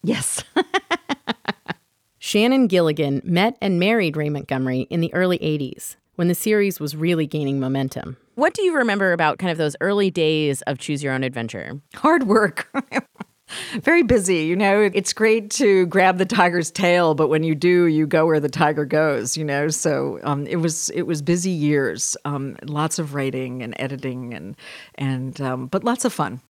Yes. 0.02 0.44
Shannon 2.18 2.68
Gilligan 2.68 3.20
met 3.24 3.56
and 3.60 3.80
married 3.80 4.16
Ray 4.16 4.28
Montgomery 4.28 4.82
in 4.90 5.00
the 5.00 5.12
early 5.12 5.38
80s 5.38 5.96
when 6.16 6.28
the 6.28 6.34
series 6.34 6.78
was 6.78 6.94
really 6.94 7.26
gaining 7.26 7.58
momentum. 7.58 8.16
What 8.34 8.54
do 8.54 8.62
you 8.62 8.74
remember 8.74 9.12
about 9.12 9.38
kind 9.38 9.50
of 9.50 9.58
those 9.58 9.76
early 9.80 10.10
days 10.10 10.62
of 10.62 10.78
Choose 10.78 11.02
Your 11.02 11.12
Own 11.12 11.24
Adventure? 11.24 11.80
Hard 11.94 12.24
work. 12.24 12.68
very 13.82 14.02
busy. 14.02 14.44
You 14.44 14.56
know, 14.56 14.90
it's 14.92 15.12
great 15.12 15.50
to 15.52 15.86
grab 15.86 16.18
the 16.18 16.24
tiger's 16.24 16.70
tail, 16.70 17.14
but 17.14 17.28
when 17.28 17.42
you 17.42 17.54
do, 17.54 17.86
you 17.86 18.06
go 18.06 18.26
where 18.26 18.40
the 18.40 18.48
tiger 18.48 18.84
goes. 18.84 19.36
You 19.36 19.44
know, 19.44 19.68
so 19.68 20.18
um, 20.22 20.46
it 20.46 20.56
was 20.56 20.90
it 20.90 21.02
was 21.02 21.22
busy 21.22 21.50
years, 21.50 22.16
um, 22.24 22.56
lots 22.64 22.98
of 22.98 23.14
writing 23.14 23.62
and 23.62 23.74
editing, 23.78 24.34
and 24.34 24.56
and 24.96 25.40
um, 25.40 25.66
but 25.66 25.84
lots 25.84 26.04
of 26.04 26.12
fun. 26.12 26.40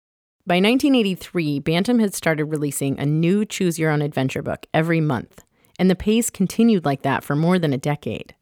By 0.47 0.55
1983, 0.55 1.59
Bantam 1.59 1.97
had 1.97 2.13
started 2.13 2.45
releasing 2.45 2.99
a 2.99 3.05
new 3.05 3.45
Choose 3.45 3.79
Your 3.79 3.89
Own 3.89 4.03
Adventure 4.03 4.43
book 4.43 4.67
every 4.75 5.01
month, 5.01 5.43
and 5.79 5.89
the 5.89 5.95
pace 5.95 6.29
continued 6.29 6.85
like 6.85 7.01
that 7.01 7.23
for 7.23 7.35
more 7.35 7.57
than 7.57 7.73
a 7.73 7.79
decade. 7.79 8.35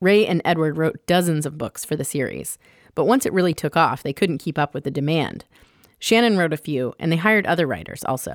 Ray 0.00 0.26
and 0.26 0.42
Edward 0.44 0.76
wrote 0.76 1.06
dozens 1.06 1.46
of 1.46 1.56
books 1.56 1.84
for 1.84 1.94
the 1.94 2.04
series, 2.04 2.58
but 2.96 3.04
once 3.04 3.24
it 3.24 3.32
really 3.32 3.54
took 3.54 3.76
off, 3.76 4.02
they 4.02 4.12
couldn't 4.12 4.38
keep 4.38 4.58
up 4.58 4.74
with 4.74 4.82
the 4.82 4.90
demand. 4.90 5.44
Shannon 6.02 6.36
wrote 6.36 6.52
a 6.52 6.56
few, 6.56 6.94
and 6.98 7.12
they 7.12 7.16
hired 7.16 7.46
other 7.46 7.64
writers 7.64 8.02
also. 8.02 8.34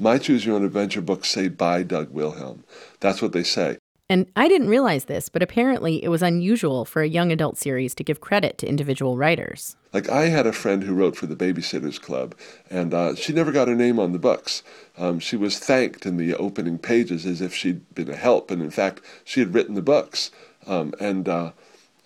My 0.00 0.18
Choose 0.18 0.44
Your 0.44 0.56
Own 0.56 0.64
Adventure 0.64 1.00
books 1.00 1.28
say 1.30 1.46
by 1.46 1.84
Doug 1.84 2.10
Wilhelm. 2.10 2.64
That's 2.98 3.22
what 3.22 3.30
they 3.30 3.44
say. 3.44 3.78
And 4.10 4.26
I 4.34 4.48
didn't 4.48 4.68
realize 4.68 5.04
this, 5.04 5.28
but 5.28 5.40
apparently 5.40 6.02
it 6.02 6.08
was 6.08 6.22
unusual 6.22 6.84
for 6.84 7.02
a 7.02 7.08
young 7.08 7.30
adult 7.30 7.56
series 7.56 7.94
to 7.94 8.02
give 8.02 8.20
credit 8.20 8.58
to 8.58 8.68
individual 8.68 9.16
writers. 9.16 9.76
Like, 9.92 10.08
I 10.08 10.26
had 10.26 10.44
a 10.44 10.52
friend 10.52 10.82
who 10.82 10.92
wrote 10.92 11.14
for 11.14 11.26
the 11.26 11.36
Babysitters 11.36 12.02
Club, 12.02 12.34
and 12.68 12.92
uh, 12.92 13.14
she 13.14 13.32
never 13.32 13.52
got 13.52 13.68
her 13.68 13.76
name 13.76 14.00
on 14.00 14.10
the 14.10 14.18
books. 14.18 14.64
Um, 14.98 15.20
she 15.20 15.36
was 15.36 15.60
thanked 15.60 16.06
in 16.06 16.16
the 16.16 16.34
opening 16.34 16.78
pages 16.78 17.24
as 17.24 17.40
if 17.40 17.54
she'd 17.54 17.94
been 17.94 18.10
a 18.10 18.16
help, 18.16 18.50
and 18.50 18.60
in 18.60 18.72
fact, 18.72 19.00
she 19.22 19.38
had 19.38 19.54
written 19.54 19.76
the 19.76 19.82
books. 19.82 20.32
Um, 20.66 20.92
and 20.98 21.28
uh, 21.28 21.52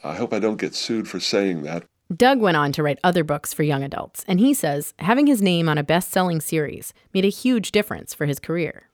I 0.04 0.16
hope 0.16 0.34
I 0.34 0.38
don't 0.38 0.60
get 0.60 0.74
sued 0.74 1.08
for 1.08 1.18
saying 1.18 1.62
that. 1.62 1.84
Doug 2.14 2.40
went 2.40 2.56
on 2.56 2.72
to 2.72 2.82
write 2.82 2.98
other 3.04 3.22
books 3.22 3.52
for 3.52 3.62
young 3.62 3.84
adults, 3.84 4.24
and 4.26 4.40
he 4.40 4.54
says 4.54 4.94
having 4.98 5.26
his 5.26 5.42
name 5.42 5.68
on 5.68 5.76
a 5.76 5.82
best 5.82 6.10
selling 6.10 6.40
series 6.40 6.94
made 7.12 7.24
a 7.26 7.28
huge 7.28 7.70
difference 7.70 8.14
for 8.14 8.24
his 8.24 8.38
career. 8.38 8.88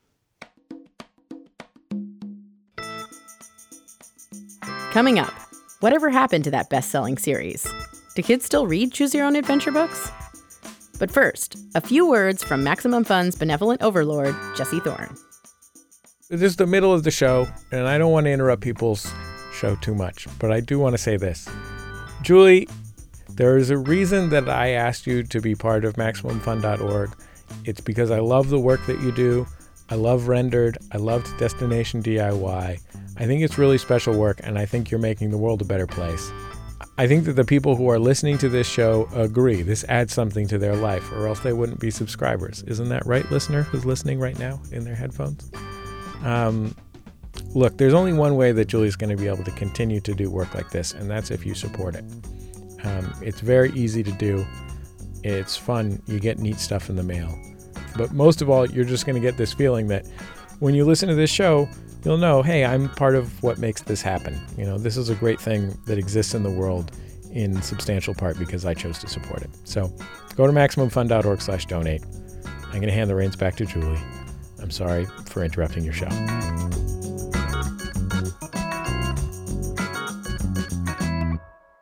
Coming 4.90 5.20
up, 5.20 5.32
whatever 5.78 6.10
happened 6.10 6.42
to 6.44 6.50
that 6.50 6.70
best 6.70 6.90
selling 6.90 7.16
series? 7.16 7.66
Do 8.16 8.22
kids 8.22 8.44
still 8.44 8.66
read 8.66 8.92
Choose 8.92 9.14
Your 9.14 9.26
Own 9.26 9.36
Adventure 9.36 9.72
books? 9.72 10.10
But 10.98 11.10
first, 11.10 11.56
a 11.76 11.80
few 11.80 12.08
words 12.08 12.42
from 12.42 12.64
Maximum 12.64 13.04
Fun's 13.04 13.36
benevolent 13.36 13.82
overlord, 13.82 14.34
Jesse 14.56 14.80
Thorn. 14.80 15.16
This 16.30 16.42
is 16.42 16.56
the 16.56 16.66
middle 16.66 16.92
of 16.92 17.04
the 17.04 17.10
show, 17.12 17.46
and 17.70 17.86
I 17.86 17.96
don't 17.96 18.12
want 18.12 18.26
to 18.26 18.30
interrupt 18.30 18.62
people's 18.62 19.12
show 19.52 19.76
too 19.76 19.94
much, 19.94 20.26
but 20.40 20.50
I 20.50 20.58
do 20.58 20.80
want 20.80 20.94
to 20.94 20.98
say 20.98 21.16
this. 21.16 21.48
Julie, 22.22 22.68
there 23.36 23.56
is 23.56 23.70
a 23.70 23.78
reason 23.78 24.28
that 24.30 24.48
I 24.48 24.70
asked 24.70 25.06
you 25.06 25.24
to 25.24 25.40
be 25.40 25.54
part 25.54 25.84
of 25.84 25.94
MaximumFun.org. 25.94 27.10
It's 27.64 27.80
because 27.80 28.10
I 28.10 28.20
love 28.20 28.48
the 28.48 28.60
work 28.60 28.84
that 28.86 29.00
you 29.00 29.10
do. 29.10 29.46
I 29.90 29.96
love 29.96 30.28
Rendered. 30.28 30.78
I 30.92 30.98
loved 30.98 31.36
Destination 31.38 32.02
DIY. 32.02 32.80
I 33.16 33.26
think 33.26 33.42
it's 33.42 33.58
really 33.58 33.78
special 33.78 34.16
work, 34.16 34.40
and 34.42 34.58
I 34.58 34.66
think 34.66 34.90
you're 34.90 35.00
making 35.00 35.30
the 35.30 35.38
world 35.38 35.62
a 35.62 35.64
better 35.64 35.86
place. 35.86 36.30
I 36.96 37.08
think 37.08 37.24
that 37.24 37.32
the 37.32 37.44
people 37.44 37.74
who 37.74 37.90
are 37.90 37.98
listening 37.98 38.38
to 38.38 38.48
this 38.48 38.68
show 38.68 39.08
agree. 39.14 39.62
This 39.62 39.84
adds 39.88 40.12
something 40.12 40.46
to 40.48 40.58
their 40.58 40.76
life, 40.76 41.10
or 41.12 41.26
else 41.26 41.40
they 41.40 41.52
wouldn't 41.52 41.80
be 41.80 41.90
subscribers. 41.90 42.62
Isn't 42.62 42.88
that 42.90 43.04
right, 43.04 43.28
listener 43.32 43.62
who's 43.62 43.84
listening 43.84 44.20
right 44.20 44.38
now 44.38 44.60
in 44.70 44.84
their 44.84 44.94
headphones? 44.94 45.50
Um, 46.22 46.74
look, 47.52 47.78
there's 47.78 47.94
only 47.94 48.12
one 48.12 48.36
way 48.36 48.52
that 48.52 48.66
Julie's 48.66 48.96
going 48.96 49.10
to 49.10 49.20
be 49.20 49.28
able 49.28 49.44
to 49.44 49.50
continue 49.52 50.00
to 50.00 50.14
do 50.14 50.30
work 50.30 50.54
like 50.54 50.70
this, 50.70 50.92
and 50.92 51.10
that's 51.10 51.32
if 51.32 51.44
you 51.44 51.54
support 51.54 51.96
it. 51.96 52.04
Um, 52.84 53.14
it's 53.22 53.40
very 53.40 53.70
easy 53.72 54.02
to 54.02 54.12
do. 54.12 54.46
It's 55.22 55.56
fun. 55.56 56.02
You 56.06 56.20
get 56.20 56.38
neat 56.38 56.58
stuff 56.58 56.90
in 56.90 56.96
the 56.96 57.02
mail. 57.02 57.36
But 57.96 58.12
most 58.12 58.42
of 58.42 58.50
all, 58.50 58.68
you're 58.70 58.84
just 58.84 59.06
going 59.06 59.14
to 59.14 59.20
get 59.20 59.36
this 59.36 59.52
feeling 59.52 59.86
that 59.88 60.06
when 60.58 60.74
you 60.74 60.84
listen 60.84 61.08
to 61.08 61.14
this 61.14 61.30
show, 61.30 61.68
you'll 62.04 62.18
know, 62.18 62.42
hey, 62.42 62.64
I'm 62.64 62.88
part 62.90 63.14
of 63.14 63.42
what 63.42 63.58
makes 63.58 63.82
this 63.82 64.02
happen. 64.02 64.40
You 64.58 64.64
know, 64.64 64.78
this 64.78 64.96
is 64.96 65.08
a 65.08 65.14
great 65.14 65.40
thing 65.40 65.78
that 65.86 65.98
exists 65.98 66.34
in 66.34 66.42
the 66.42 66.50
world 66.50 66.92
in 67.30 67.60
substantial 67.62 68.14
part 68.14 68.38
because 68.38 68.64
I 68.64 68.74
chose 68.74 68.98
to 69.00 69.08
support 69.08 69.42
it. 69.42 69.50
So 69.64 69.92
go 70.36 70.46
to 70.46 70.52
MaximumFun.org 70.52 71.40
slash 71.40 71.66
donate. 71.66 72.04
I'm 72.66 72.80
going 72.80 72.82
to 72.88 72.92
hand 72.92 73.08
the 73.08 73.14
reins 73.14 73.36
back 73.36 73.56
to 73.56 73.66
Julie. 73.66 74.00
I'm 74.60 74.70
sorry 74.70 75.06
for 75.26 75.44
interrupting 75.44 75.84
your 75.84 75.94
show. 75.94 76.08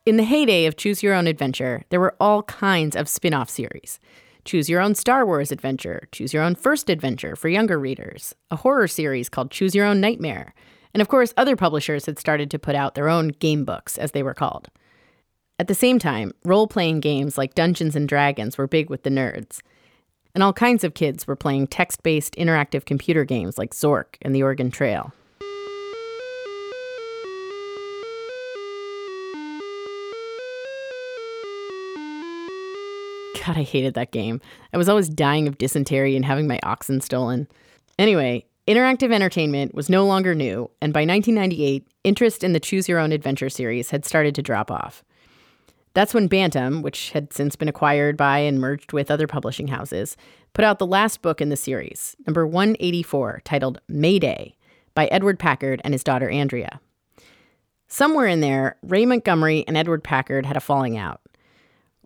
In 0.04 0.16
the 0.16 0.25
heyday 0.25 0.66
of 0.66 0.75
Choose 0.75 1.00
Your 1.04 1.14
Own 1.14 1.28
Adventure, 1.28 1.85
there 1.90 2.00
were 2.00 2.16
all 2.18 2.42
kinds 2.42 2.97
of 2.97 3.09
spin 3.09 3.32
off 3.32 3.49
series. 3.49 4.00
Choose 4.44 4.68
Your 4.68 4.80
Own 4.80 4.97
Star 4.97 5.25
Wars 5.25 5.52
Adventure, 5.52 6.09
Choose 6.11 6.35
Your 6.35 6.42
Own 6.42 6.56
First 6.56 6.90
Adventure 6.90 7.37
for 7.37 7.49
younger 7.49 7.78
readers, 7.78 8.35
a 8.50 8.56
horror 8.56 8.88
series 8.88 9.28
called 9.28 9.52
Choose 9.52 9.76
Your 9.76 9.87
Own 9.87 10.00
Nightmare, 10.00 10.54
and 10.92 11.00
of 11.00 11.06
course, 11.06 11.32
other 11.37 11.54
publishers 11.54 12.06
had 12.06 12.18
started 12.18 12.50
to 12.50 12.59
put 12.59 12.75
out 12.75 12.97
their 12.97 13.09
own 13.09 13.28
game 13.28 13.64
books, 13.64 13.97
as 13.97 14.11
they 14.11 14.25
were 14.25 14.35
called. 14.35 14.71
At 15.61 15.68
the 15.68 15.73
same 15.73 16.00
time, 16.00 16.32
role 16.44 16.66
playing 16.66 16.99
games 16.99 17.38
like 17.38 17.54
Dungeons 17.54 17.94
and 17.94 18.09
Dragons 18.09 18.59
were 18.59 18.66
big 18.66 18.90
with 18.90 19.04
the 19.04 19.11
nerds. 19.11 19.61
And 20.35 20.42
all 20.42 20.52
kinds 20.52 20.82
of 20.82 20.94
kids 20.94 21.28
were 21.28 21.37
playing 21.37 21.68
text 21.68 22.02
based 22.02 22.35
interactive 22.35 22.87
computer 22.87 23.25
games 23.25 23.56
like 23.56 23.71
Zork 23.71 24.16
and 24.21 24.35
the 24.35 24.42
Oregon 24.42 24.73
Trail. 24.73 25.12
God, 33.44 33.58
I 33.58 33.62
hated 33.62 33.94
that 33.94 34.12
game. 34.12 34.40
I 34.72 34.76
was 34.76 34.88
always 34.88 35.08
dying 35.08 35.49
of 35.49 35.58
dysentery 35.58 36.14
and 36.14 36.25
having 36.25 36.46
my 36.46 36.61
oxen 36.62 37.00
stolen. 37.00 37.49
Anyway, 37.99 38.44
interactive 38.68 39.12
entertainment 39.12 39.75
was 39.75 39.90
no 39.90 40.06
longer 40.06 40.34
new, 40.34 40.70
and 40.80 40.92
by 40.92 41.00
1998, 41.00 41.88
interest 42.04 42.44
in 42.44 42.52
the 42.52 42.61
Choose 42.61 42.88
Your 42.88 43.00
Own 43.00 43.11
Adventure 43.11 43.50
series 43.50 43.90
had 43.90 44.04
started 44.04 44.37
to 44.37 44.42
drop 44.42 44.70
off. 44.70 45.02
That's 45.94 46.14
when 46.14 46.28
Bantam, 46.28 46.82
which 46.82 47.11
had 47.11 47.32
since 47.32 47.56
been 47.56 47.68
acquired 47.68 48.16
by 48.16 48.38
and 48.38 48.61
merged 48.61 48.92
with 48.92 49.11
other 49.11 49.26
publishing 49.26 49.68
houses, 49.68 50.16
put 50.52 50.64
out 50.64 50.78
the 50.78 50.87
last 50.87 51.20
book 51.20 51.40
in 51.40 51.49
the 51.49 51.56
series, 51.56 52.16
number 52.26 52.46
184, 52.46 53.42
titled 53.44 53.80
Mayday, 53.88 54.54
by 54.94 55.06
Edward 55.06 55.38
Packard 55.38 55.80
and 55.84 55.94
his 55.94 56.04
daughter 56.04 56.30
Andrea. 56.30 56.80
Somewhere 57.88 58.26
in 58.26 58.40
there, 58.40 58.76
Ray 58.82 59.04
Montgomery 59.04 59.64
and 59.66 59.76
Edward 59.76 60.04
Packard 60.04 60.46
had 60.46 60.56
a 60.56 60.61
falling 60.61 60.96
out. 60.96 61.22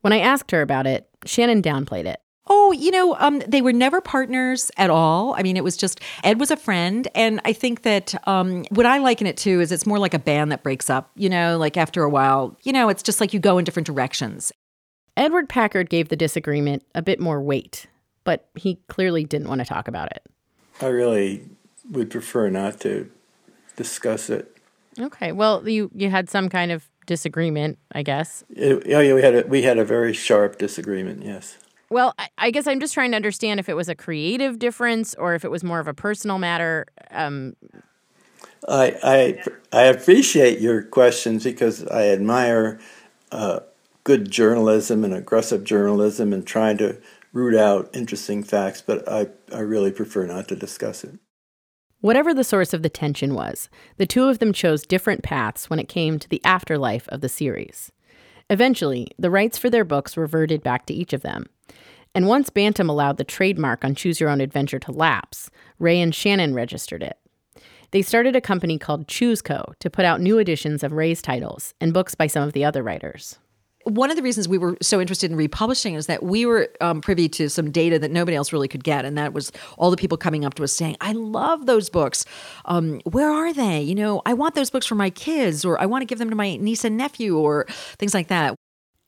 When 0.07 0.13
I 0.13 0.21
asked 0.21 0.53
her 0.53 0.63
about 0.63 0.87
it, 0.87 1.09
Shannon 1.25 1.61
downplayed 1.61 2.07
it. 2.07 2.21
Oh, 2.47 2.71
you 2.71 2.93
know, 2.93 3.17
um, 3.19 3.41
they 3.41 3.61
were 3.61 3.73
never 3.73 4.01
partners 4.01 4.71
at 4.77 4.89
all. 4.89 5.35
I 5.35 5.43
mean, 5.43 5.57
it 5.57 5.65
was 5.65 5.77
just 5.77 6.01
Ed 6.23 6.39
was 6.39 6.53
a 6.53 6.57
friend, 6.57 7.09
and 7.17 7.41
I 7.45 7.53
think 7.53 7.83
that 7.83 8.15
um, 8.29 8.65
what 8.71 8.87
I 8.87 8.99
liken 8.99 9.27
it 9.27 9.37
to 9.39 9.61
is 9.61 9.73
it's 9.73 9.85
more 9.85 9.99
like 9.99 10.15
a 10.15 10.21
band 10.21 10.53
that 10.53 10.63
breaks 10.63 10.89
up. 10.89 11.11
You 11.17 11.29
know, 11.29 11.59
like 11.59 11.77
after 11.77 12.05
a 12.05 12.09
while, 12.09 12.57
you 12.63 12.73
know, 12.73 12.89
it's 12.89 13.03
just 13.03 13.21
like 13.21 13.35
you 13.35 13.41
go 13.41 13.59
in 13.59 13.65
different 13.65 13.89
directions. 13.89 14.53
Edward 15.17 15.49
Packard 15.49 15.91
gave 15.91 16.09
the 16.09 16.15
disagreement 16.15 16.85
a 16.95 17.03
bit 17.03 17.19
more 17.19 17.43
weight, 17.43 17.89
but 18.23 18.49
he 18.55 18.79
clearly 18.87 19.25
didn't 19.25 19.49
want 19.49 19.59
to 19.61 19.65
talk 19.65 19.89
about 19.89 20.13
it. 20.13 20.23
I 20.81 20.87
really 20.87 21.49
would 21.91 22.13
prefer 22.13 22.49
not 22.49 22.79
to 22.83 23.11
discuss 23.75 24.31
it. 24.31 24.57
Okay, 25.01 25.33
well, 25.33 25.69
you 25.69 25.91
you 25.93 26.11
had 26.11 26.31
some 26.31 26.49
kind 26.49 26.71
of 26.71 26.89
disagreement, 27.07 27.79
I 27.93 28.03
guess. 28.03 28.45
It, 28.51 28.83
oh 28.95 29.01
yeah, 29.01 29.15
we 29.15 29.23
had 29.23 29.35
a 29.35 29.47
we 29.47 29.63
had 29.63 29.79
a 29.79 29.85
very 29.85 30.13
sharp 30.13 30.59
disagreement. 30.59 31.25
Yes. 31.25 31.59
Well, 31.89 32.15
I, 32.19 32.29
I, 32.37 32.51
guess 32.51 32.67
I'm 32.67 32.81
just 32.81 32.95
trying 32.95 33.13
to 33.13 33.17
understand 33.17 33.61
if 33.61 33.69
it 33.69 33.75
was 33.75 33.89
a 33.89 33.95
creative 33.95 34.59
difference 34.59 35.15
or 35.15 35.37
if 35.37 35.45
it 35.45 35.53
was 35.53 35.63
more 35.63 35.79
of 35.79 35.87
a 35.87 35.95
personal 35.95 36.37
matter. 36.37 36.87
Um, 37.13 37.55
I, 38.69 38.97
I 39.03 39.45
I 39.73 39.83
appreciate 39.85 40.61
your 40.61 40.83
questions 40.83 41.45
because 41.45 41.87
I 41.87 42.09
admire 42.09 42.81
uh, 43.31 43.61
good 44.03 44.31
journalism 44.31 45.05
and 45.05 45.15
aggressive 45.15 45.65
journalism 45.65 46.33
and 46.33 46.47
trying 46.47 46.79
to 46.79 47.01
root 47.33 47.55
out 47.55 47.91
interesting 47.93 48.43
facts, 48.43 48.81
but 48.81 49.07
I, 49.09 49.27
I 49.53 49.61
really 49.61 49.91
prefer 49.91 50.27
not 50.27 50.49
to 50.49 50.57
discuss 50.57 51.05
it. 51.05 51.19
Whatever 52.07 52.33
the 52.33 52.45
source 52.45 52.73
of 52.73 52.85
the 52.85 52.89
tension 52.89 53.35
was, 53.35 53.69
the 53.97 54.07
two 54.07 54.29
of 54.29 54.39
them 54.39 54.53
chose 54.53 54.87
different 54.87 55.25
paths 55.25 55.69
when 55.69 55.81
it 55.81 55.89
came 55.89 56.21
to 56.21 56.29
the 56.29 56.41
afterlife 56.45 57.09
of 57.09 57.21
the 57.21 57.29
series. 57.29 57.91
Eventually, 58.49 59.09
the 59.19 59.29
rights 59.29 59.59
for 59.59 59.69
their 59.69 59.85
books 59.85 60.17
reverted 60.17 60.63
back 60.63 60.87
to 60.87 60.95
each 60.95 61.13
of 61.13 61.23
them. 61.23 61.47
And 62.15 62.29
once 62.29 62.49
Bantam 62.49 62.89
allowed 62.89 63.17
the 63.17 63.25
trademark 63.25 63.85
on 63.85 63.97
Choose 63.97 64.21
Your 64.21 64.31
Own 64.31 64.41
Adventure 64.41 64.79
to 64.79 64.93
lapse, 64.93 65.51
Ray 65.81 66.01
and 66.01 66.15
Shannon 66.15 66.55
registered 66.55 67.03
it. 67.03 67.19
They 67.91 68.03
started 68.03 68.37
a 68.37 68.41
company 68.41 68.79
called 68.79 69.09
Chooseco 69.09 69.77
to 69.81 69.91
put 69.91 70.05
out 70.05 70.21
new 70.21 70.39
editions 70.39 70.85
of 70.85 70.93
Ray's 70.93 71.21
titles 71.21 71.75
and 71.81 71.93
books 71.93 72.15
by 72.15 72.29
some 72.29 72.45
of 72.45 72.53
the 72.53 72.65
other 72.65 72.85
writers 72.85 73.41
one 73.87 74.11
of 74.11 74.17
the 74.17 74.23
reasons 74.23 74.49
we 74.49 74.59
were 74.59 74.77
so 74.83 75.01
interested 75.01 75.31
in 75.31 75.37
republishing 75.37 75.95
is 75.95 76.07
that 76.07 76.23
we 76.25 76.45
were 76.45 76.69
um, 76.81 77.01
privy 77.01 77.29
to 77.29 77.49
some 77.49 77.71
data 77.71 77.99
that 78.01 78.11
nobody 78.11 78.37
else 78.37 78.53
really 78.53 78.67
could 78.67 78.83
get, 78.83 79.05
and 79.05 79.17
that 79.17 79.33
was 79.33 79.53
all 79.79 79.93
the 79.93 79.97
people 79.97 80.19
coming 80.19 80.45
up 80.45 80.55
to 80.55 80.65
us 80.65 80.73
saying, 80.73 80.97
"I 81.01 81.13
love 81.13 81.67
those 81.67 81.89
books. 81.89 82.25
Um, 82.65 83.01
where 83.05 83.31
are 83.31 83.53
they? 83.53 83.81
You 83.83 83.95
know, 83.95 84.23
I 84.27 84.35
want 84.35 84.57
those 84.57 84.71
books 84.71 84.87
for 84.87 84.97
my 84.97 85.11
kids, 85.11 85.65
or 85.65 85.81
I 85.81 85.87
want 85.87 86.03
to 86.03 86.07
give 86.07 86.19
them 86.19 86.31
to 86.31 86.37
my 86.37 86.57
niece 86.57 86.85
and 86.85 86.97
nephew, 86.97 87.39
or 87.39 87.67
things 87.99 88.13
like 88.13 88.27
that." 88.29 88.57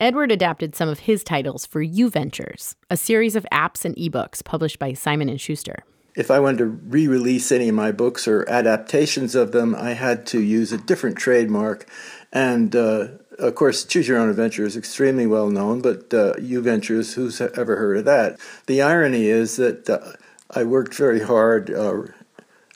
Edward 0.00 0.30
adapted 0.30 0.76
some 0.76 0.88
of 0.88 1.00
his 1.00 1.24
titles 1.24 1.66
for 1.66 1.82
U 1.82 2.08
Ventures, 2.08 2.76
a 2.88 2.96
series 2.96 3.34
of 3.34 3.44
apps 3.52 3.84
and 3.84 3.96
ebooks 3.96 4.44
published 4.44 4.78
by 4.78 4.92
Simon 4.92 5.28
and 5.28 5.40
Schuster. 5.40 5.82
If 6.14 6.30
I 6.30 6.38
wanted 6.38 6.58
to 6.58 6.66
re-release 6.66 7.50
any 7.50 7.68
of 7.68 7.74
my 7.74 7.90
books 7.90 8.28
or 8.28 8.48
adaptations 8.48 9.34
of 9.34 9.50
them, 9.50 9.74
I 9.74 9.94
had 9.94 10.24
to 10.26 10.40
use 10.40 10.72
a 10.72 10.78
different 10.78 11.16
trademark, 11.16 11.88
and 12.32 12.74
uh, 12.76 13.08
of 13.38 13.54
course, 13.54 13.84
Choose 13.84 14.08
Your 14.08 14.18
Own 14.18 14.30
Adventure 14.30 14.64
is 14.64 14.76
extremely 14.76 15.26
well 15.26 15.48
known, 15.48 15.80
but 15.80 16.12
uh, 16.12 16.34
U 16.40 16.60
Ventures, 16.60 17.14
who's 17.14 17.40
ever 17.40 17.76
heard 17.76 17.98
of 17.98 18.04
that? 18.04 18.38
The 18.66 18.82
irony 18.82 19.26
is 19.26 19.56
that 19.56 19.88
uh, 19.88 20.12
I 20.50 20.64
worked 20.64 20.94
very 20.94 21.20
hard 21.20 21.70
uh, 21.70 22.02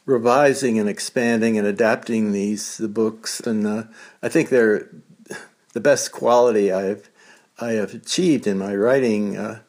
revising 0.06 0.78
and 0.78 0.88
expanding 0.88 1.58
and 1.58 1.66
adapting 1.66 2.32
these 2.32 2.78
the 2.78 2.88
books, 2.88 3.40
and 3.40 3.66
uh, 3.66 3.84
I 4.22 4.28
think 4.28 4.48
they're 4.48 4.88
the 5.72 5.80
best 5.80 6.12
quality 6.12 6.70
I've 6.70 7.08
I 7.58 7.72
have 7.72 7.94
achieved 7.94 8.46
in 8.46 8.58
my 8.58 8.74
writing. 8.74 9.36
Uh, 9.36 9.60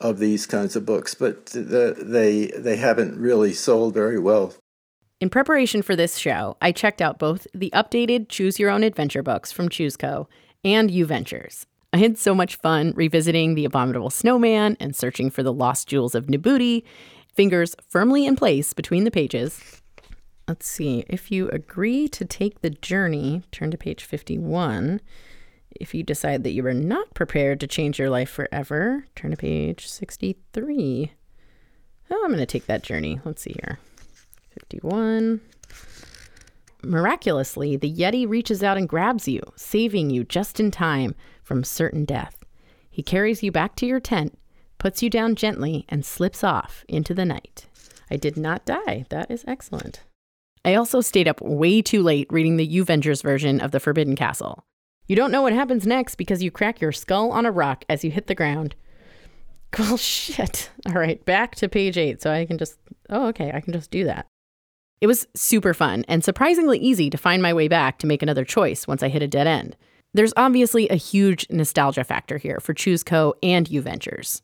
of 0.00 0.18
these 0.18 0.46
kinds 0.46 0.76
of 0.76 0.86
books, 0.86 1.14
but 1.14 1.46
the, 1.46 1.94
they 1.98 2.46
they 2.58 2.76
haven't 2.76 3.18
really 3.18 3.52
sold 3.52 3.92
very 3.92 4.18
well. 4.18 4.54
In 5.20 5.28
preparation 5.28 5.82
for 5.82 5.94
this 5.94 6.16
show, 6.16 6.56
I 6.62 6.72
checked 6.72 7.02
out 7.02 7.18
both 7.18 7.46
the 7.52 7.70
updated 7.74 8.30
Choose 8.30 8.58
Your 8.58 8.70
Own 8.70 8.82
Adventure 8.82 9.22
books 9.22 9.52
from 9.52 9.68
Chooseco 9.68 10.26
and 10.64 10.90
U 10.90 11.04
Ventures. 11.04 11.66
I 11.92 11.98
had 11.98 12.16
so 12.16 12.34
much 12.34 12.56
fun 12.56 12.94
revisiting 12.96 13.54
The 13.54 13.66
Abominable 13.66 14.08
Snowman 14.08 14.78
and 14.80 14.96
searching 14.96 15.28
for 15.28 15.42
the 15.42 15.52
lost 15.52 15.88
jewels 15.88 16.14
of 16.14 16.28
Nabooti, 16.28 16.84
fingers 17.34 17.76
firmly 17.86 18.24
in 18.24 18.34
place 18.34 18.72
between 18.72 19.04
the 19.04 19.10
pages. 19.10 19.82
Let's 20.48 20.66
see, 20.66 21.04
if 21.06 21.30
you 21.30 21.50
agree 21.50 22.08
to 22.08 22.24
take 22.24 22.62
the 22.62 22.70
journey, 22.70 23.42
turn 23.52 23.70
to 23.72 23.76
page 23.76 24.04
51. 24.04 25.02
If 25.72 25.94
you 25.94 26.02
decide 26.02 26.44
that 26.44 26.52
you 26.52 26.64
are 26.66 26.72
not 26.72 27.12
prepared 27.12 27.60
to 27.60 27.66
change 27.66 27.98
your 27.98 28.08
life 28.08 28.30
forever, 28.30 29.04
turn 29.14 29.32
to 29.32 29.36
page 29.36 29.86
63. 29.86 31.12
Oh, 32.10 32.22
I'm 32.24 32.30
going 32.30 32.38
to 32.38 32.46
take 32.46 32.64
that 32.66 32.82
journey. 32.82 33.20
Let's 33.22 33.42
see 33.42 33.54
here. 33.62 33.78
51. 34.60 35.40
Miraculously, 36.82 37.76
the 37.76 37.92
Yeti 37.92 38.28
reaches 38.28 38.62
out 38.62 38.78
and 38.78 38.88
grabs 38.88 39.28
you, 39.28 39.40
saving 39.56 40.10
you 40.10 40.24
just 40.24 40.60
in 40.60 40.70
time 40.70 41.14
from 41.42 41.64
certain 41.64 42.04
death. 42.04 42.38
He 42.88 43.02
carries 43.02 43.42
you 43.42 43.52
back 43.52 43.76
to 43.76 43.86
your 43.86 44.00
tent, 44.00 44.38
puts 44.78 45.02
you 45.02 45.10
down 45.10 45.34
gently, 45.34 45.84
and 45.88 46.04
slips 46.04 46.42
off 46.42 46.84
into 46.88 47.12
the 47.12 47.24
night. 47.24 47.66
I 48.10 48.16
did 48.16 48.36
not 48.36 48.64
die. 48.64 49.04
That 49.10 49.30
is 49.30 49.44
excellent. 49.46 50.02
I 50.64 50.74
also 50.74 51.00
stayed 51.00 51.28
up 51.28 51.40
way 51.40 51.80
too 51.80 52.02
late 52.02 52.26
reading 52.30 52.56
the 52.56 52.66
U 52.66 52.84
Ventures 52.84 53.22
version 53.22 53.60
of 53.60 53.70
The 53.70 53.80
Forbidden 53.80 54.16
Castle. 54.16 54.64
You 55.06 55.16
don't 55.16 55.32
know 55.32 55.42
what 55.42 55.52
happens 55.52 55.86
next 55.86 56.16
because 56.16 56.42
you 56.42 56.50
crack 56.50 56.80
your 56.80 56.92
skull 56.92 57.32
on 57.32 57.46
a 57.46 57.50
rock 57.50 57.84
as 57.88 58.04
you 58.04 58.10
hit 58.10 58.26
the 58.26 58.34
ground. 58.34 58.74
Well, 59.78 59.96
shit. 59.96 60.68
All 60.86 60.94
right, 60.94 61.24
back 61.24 61.54
to 61.56 61.68
page 61.68 61.96
eight. 61.96 62.20
So 62.20 62.32
I 62.32 62.44
can 62.44 62.58
just, 62.58 62.76
oh, 63.08 63.28
okay, 63.28 63.52
I 63.54 63.60
can 63.60 63.72
just 63.72 63.92
do 63.92 64.02
that. 64.02 64.26
It 65.00 65.06
was 65.06 65.26
super 65.34 65.72
fun 65.72 66.04
and 66.08 66.22
surprisingly 66.22 66.78
easy 66.78 67.08
to 67.08 67.16
find 67.16 67.42
my 67.42 67.54
way 67.54 67.68
back 67.68 67.98
to 68.00 68.06
make 68.06 68.22
another 68.22 68.44
choice 68.44 68.86
once 68.86 69.02
I 69.02 69.08
hit 69.08 69.22
a 69.22 69.28
dead 69.28 69.46
end. 69.46 69.74
There's 70.12 70.34
obviously 70.36 70.88
a 70.90 70.96
huge 70.96 71.46
nostalgia 71.48 72.04
factor 72.04 72.36
here 72.36 72.60
for 72.60 72.74
Chooseco 72.74 73.32
and 73.42 73.70
U 73.70 73.80
Ventures. 73.80 74.42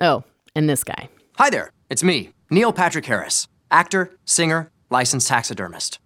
Oh, 0.00 0.24
and 0.56 0.68
this 0.68 0.82
guy. 0.82 1.08
Hi 1.36 1.50
there, 1.50 1.70
it's 1.88 2.02
me, 2.02 2.30
Neil 2.50 2.72
Patrick 2.72 3.06
Harris, 3.06 3.46
actor, 3.70 4.10
singer, 4.24 4.72
licensed 4.90 5.28
taxidermist. 5.28 6.00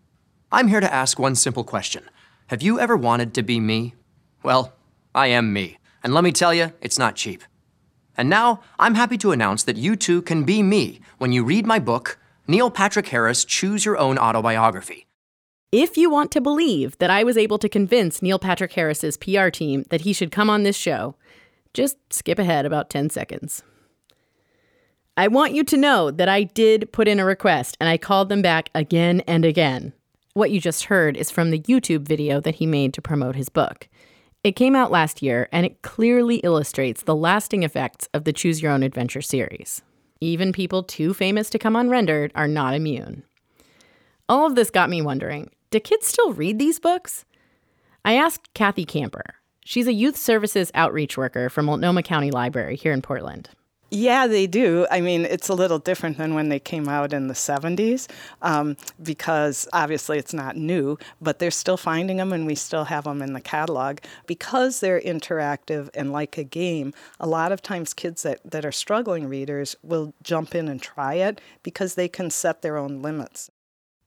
I'm 0.53 0.69
here 0.69 0.81
to 0.81 0.93
ask 0.93 1.19
one 1.19 1.35
simple 1.35 1.65
question 1.65 2.05
Have 2.49 2.63
you 2.63 2.79
ever 2.79 2.97
wanted 2.97 3.33
to 3.35 3.43
be 3.43 3.61
me? 3.61 3.95
Well, 4.43 4.75
I 5.15 5.29
am 5.29 5.55
me, 5.55 5.79
and 6.05 6.13
let 6.13 6.23
me 6.23 6.33
tell 6.33 6.53
you, 6.53 6.73
it's 6.83 6.99
not 6.99 7.17
cheap. 7.17 7.43
And 8.15 8.29
now, 8.29 8.61
I'm 8.79 8.95
happy 8.95 9.17
to 9.19 9.33
announce 9.33 9.63
that 9.65 9.77
you 9.77 9.97
too 9.97 10.21
can 10.21 10.45
be 10.45 10.63
me 10.63 11.01
when 11.17 11.33
you 11.33 11.45
read 11.45 11.67
my 11.67 11.79
book, 11.79 12.19
Neil 12.49 12.71
Patrick 12.71 13.09
Harris 13.09 13.45
Choose 13.45 13.85
Your 13.85 13.99
Own 13.99 14.19
Autobiography. 14.19 15.09
If 15.73 15.97
you 15.97 16.09
want 16.09 16.31
to 16.31 16.41
believe 16.41 16.97
that 16.99 17.11
I 17.11 17.25
was 17.25 17.37
able 17.37 17.59
to 17.59 17.69
convince 17.69 18.23
Neil 18.23 18.39
Patrick 18.39 18.73
Harris's 18.75 19.17
PR 19.17 19.49
team 19.49 19.85
that 19.91 20.03
he 20.03 20.13
should 20.13 20.31
come 20.31 20.49
on 20.49 20.63
this 20.63 20.77
show, 20.77 21.17
just 21.75 21.97
skip 22.13 22.39
ahead 22.39 22.65
about 22.65 22.89
10 22.89 23.11
seconds. 23.11 23.65
I 25.17 25.27
want 25.27 25.55
you 25.55 25.65
to 25.65 25.77
know 25.77 26.13
that 26.13 26.29
I 26.29 26.45
did 26.45 26.93
put 26.93 27.09
in 27.09 27.19
a 27.19 27.25
request 27.25 27.77
and 27.81 27.89
I 27.89 27.99
called 27.99 28.29
them 28.29 28.43
back 28.43 28.71
again 28.77 29.23
and 29.27 29.45
again. 29.45 29.93
What 30.35 30.53
you 30.53 30.61
just 30.61 30.85
heard 30.85 31.17
is 31.17 31.33
from 31.33 31.51
the 31.51 31.61
YouTube 31.61 32.03
video 32.03 32.41
that 32.43 32.57
he 32.57 32.67
made 32.67 32.95
to 32.95 33.03
promote 33.03 33.35
his 33.35 33.49
book. 33.49 33.89
It 34.45 34.53
came 34.53 34.77
out 34.77 34.93
last 34.93 35.21
year 35.21 35.49
and 35.51 35.67
it 35.67 35.83
clearly 35.83 36.37
illustrates 36.37 37.03
the 37.03 37.17
lasting 37.17 37.65
effects 37.65 38.09
of 38.15 38.23
the 38.23 38.33
Choose 38.33 38.63
Your 38.63 38.71
Own 38.71 38.85
Adventure 38.85 39.23
series. 39.23 39.83
Even 40.21 40.53
people 40.53 40.83
too 40.83 41.13
famous 41.13 41.51
to 41.51 41.59
come 41.59 41.77
on 41.77 41.91
Rendered 41.91 42.33
are 42.35 42.49
not 42.49 42.75
immune. 42.75 43.23
All 44.29 44.47
of 44.47 44.55
this 44.55 44.71
got 44.71 44.91
me 44.91 45.03
wondering 45.03 45.51
do 45.71 45.81
kids 45.81 46.07
still 46.07 46.33
read 46.33 46.59
these 46.59 46.79
books? 46.79 47.25
I 48.05 48.15
asked 48.15 48.55
Cathy 48.55 48.85
Camper. 48.85 49.35
She's 49.65 49.89
a 49.89 49.93
youth 49.93 50.17
services 50.17 50.71
outreach 50.75 51.17
worker 51.17 51.51
from 51.51 51.67
Multnomah 51.67 52.05
County 52.05 52.31
Library 52.31 52.77
here 52.77 52.93
in 52.93 53.03
Portland. 53.03 53.51
Yeah, 53.91 54.27
they 54.27 54.49
do. 54.49 54.85
I 54.91 55.01
mean, 55.01 55.25
it's 55.25 55.49
a 55.49 55.55
little 55.55 55.79
different 55.79 56.19
than 56.19 56.35
when 56.35 56.49
they 56.49 56.59
came 56.59 56.89
out 56.89 57.13
in 57.13 57.29
the 57.29 57.35
70s 57.35 58.09
um, 58.43 58.77
because 59.01 59.69
obviously 59.73 60.19
it's 60.19 60.35
not 60.35 60.57
new, 60.57 60.99
but 61.21 61.39
they're 61.39 61.53
still 61.53 61.77
finding 61.77 62.17
them 62.17 62.33
and 62.33 62.47
we 62.47 62.57
still 62.57 62.85
have 62.87 63.05
them 63.05 63.23
in 63.23 63.33
the 63.33 63.41
catalog. 63.41 63.99
Because 64.27 64.81
they're 64.81 65.01
interactive 65.01 65.89
and 65.95 66.11
like 66.11 66.37
a 66.37 66.43
game, 66.43 66.95
a 67.21 67.29
lot 67.29 67.53
of 67.53 67.63
times 67.63 67.95
kids 67.95 68.25
that, 68.25 68.41
that 68.45 68.65
are 68.65 68.73
struggling 68.73 69.29
readers 69.29 69.77
will 69.85 70.13
jump 70.21 70.57
in 70.57 70.67
and 70.67 70.83
try 70.83 71.15
it 71.15 71.41
because 71.63 71.95
they 71.95 72.09
can 72.09 72.29
set 72.29 72.63
their 72.63 72.77
own 72.77 73.03
limits. 73.03 73.53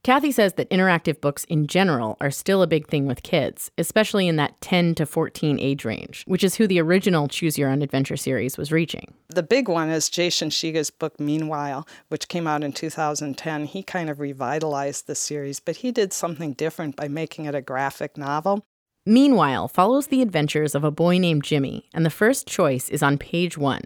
Cathy 0.02 0.32
says 0.32 0.54
that 0.54 0.70
interactive 0.70 1.20
books 1.20 1.44
in 1.44 1.66
general 1.66 2.16
are 2.22 2.30
still 2.30 2.62
a 2.62 2.66
big 2.66 2.88
thing 2.88 3.06
with 3.06 3.22
kids, 3.22 3.70
especially 3.76 4.28
in 4.28 4.36
that 4.36 4.58
10 4.62 4.94
to 4.94 5.04
14 5.04 5.60
age 5.60 5.84
range, 5.84 6.24
which 6.26 6.42
is 6.42 6.54
who 6.54 6.66
the 6.66 6.80
original 6.80 7.28
Choose 7.28 7.58
Your 7.58 7.68
Own 7.68 7.82
Adventure 7.82 8.16
series 8.16 8.56
was 8.56 8.72
reaching. 8.72 9.12
The 9.28 9.42
big 9.42 9.68
one 9.68 9.90
is 9.90 10.08
Jason 10.08 10.48
Shiga's 10.48 10.88
book 10.88 11.20
Meanwhile, 11.20 11.86
which 12.08 12.28
came 12.28 12.46
out 12.46 12.64
in 12.64 12.72
2010. 12.72 13.66
He 13.66 13.82
kind 13.82 14.08
of 14.08 14.20
revitalized 14.20 15.06
the 15.06 15.14
series, 15.14 15.60
but 15.60 15.76
he 15.76 15.92
did 15.92 16.14
something 16.14 16.54
different 16.54 16.96
by 16.96 17.06
making 17.06 17.44
it 17.44 17.54
a 17.54 17.60
graphic 17.60 18.16
novel. 18.16 18.64
Meanwhile 19.04 19.68
follows 19.68 20.06
the 20.06 20.22
adventures 20.22 20.74
of 20.74 20.82
a 20.82 20.90
boy 20.90 21.18
named 21.18 21.44
Jimmy, 21.44 21.90
and 21.92 22.06
the 22.06 22.10
first 22.10 22.46
choice 22.46 22.88
is 22.88 23.02
on 23.02 23.18
page 23.18 23.58
one. 23.58 23.82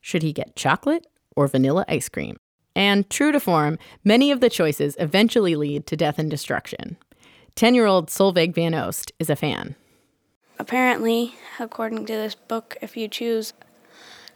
Should 0.00 0.22
he 0.22 0.32
get 0.32 0.54
chocolate 0.54 1.08
or 1.34 1.48
vanilla 1.48 1.84
ice 1.88 2.08
cream? 2.08 2.36
And 2.78 3.10
true 3.10 3.32
to 3.32 3.40
form, 3.40 3.76
many 4.04 4.30
of 4.30 4.38
the 4.38 4.48
choices 4.48 4.94
eventually 5.00 5.56
lead 5.56 5.84
to 5.88 5.96
death 5.96 6.16
and 6.16 6.30
destruction. 6.30 6.96
10 7.56 7.74
year 7.74 7.86
old 7.86 8.06
Solveig 8.06 8.54
Van 8.54 8.70
Oost 8.70 9.10
is 9.18 9.28
a 9.28 9.34
fan. 9.34 9.74
Apparently, 10.60 11.34
according 11.58 12.06
to 12.06 12.12
this 12.12 12.36
book, 12.36 12.76
if 12.80 12.96
you 12.96 13.08
choose 13.08 13.52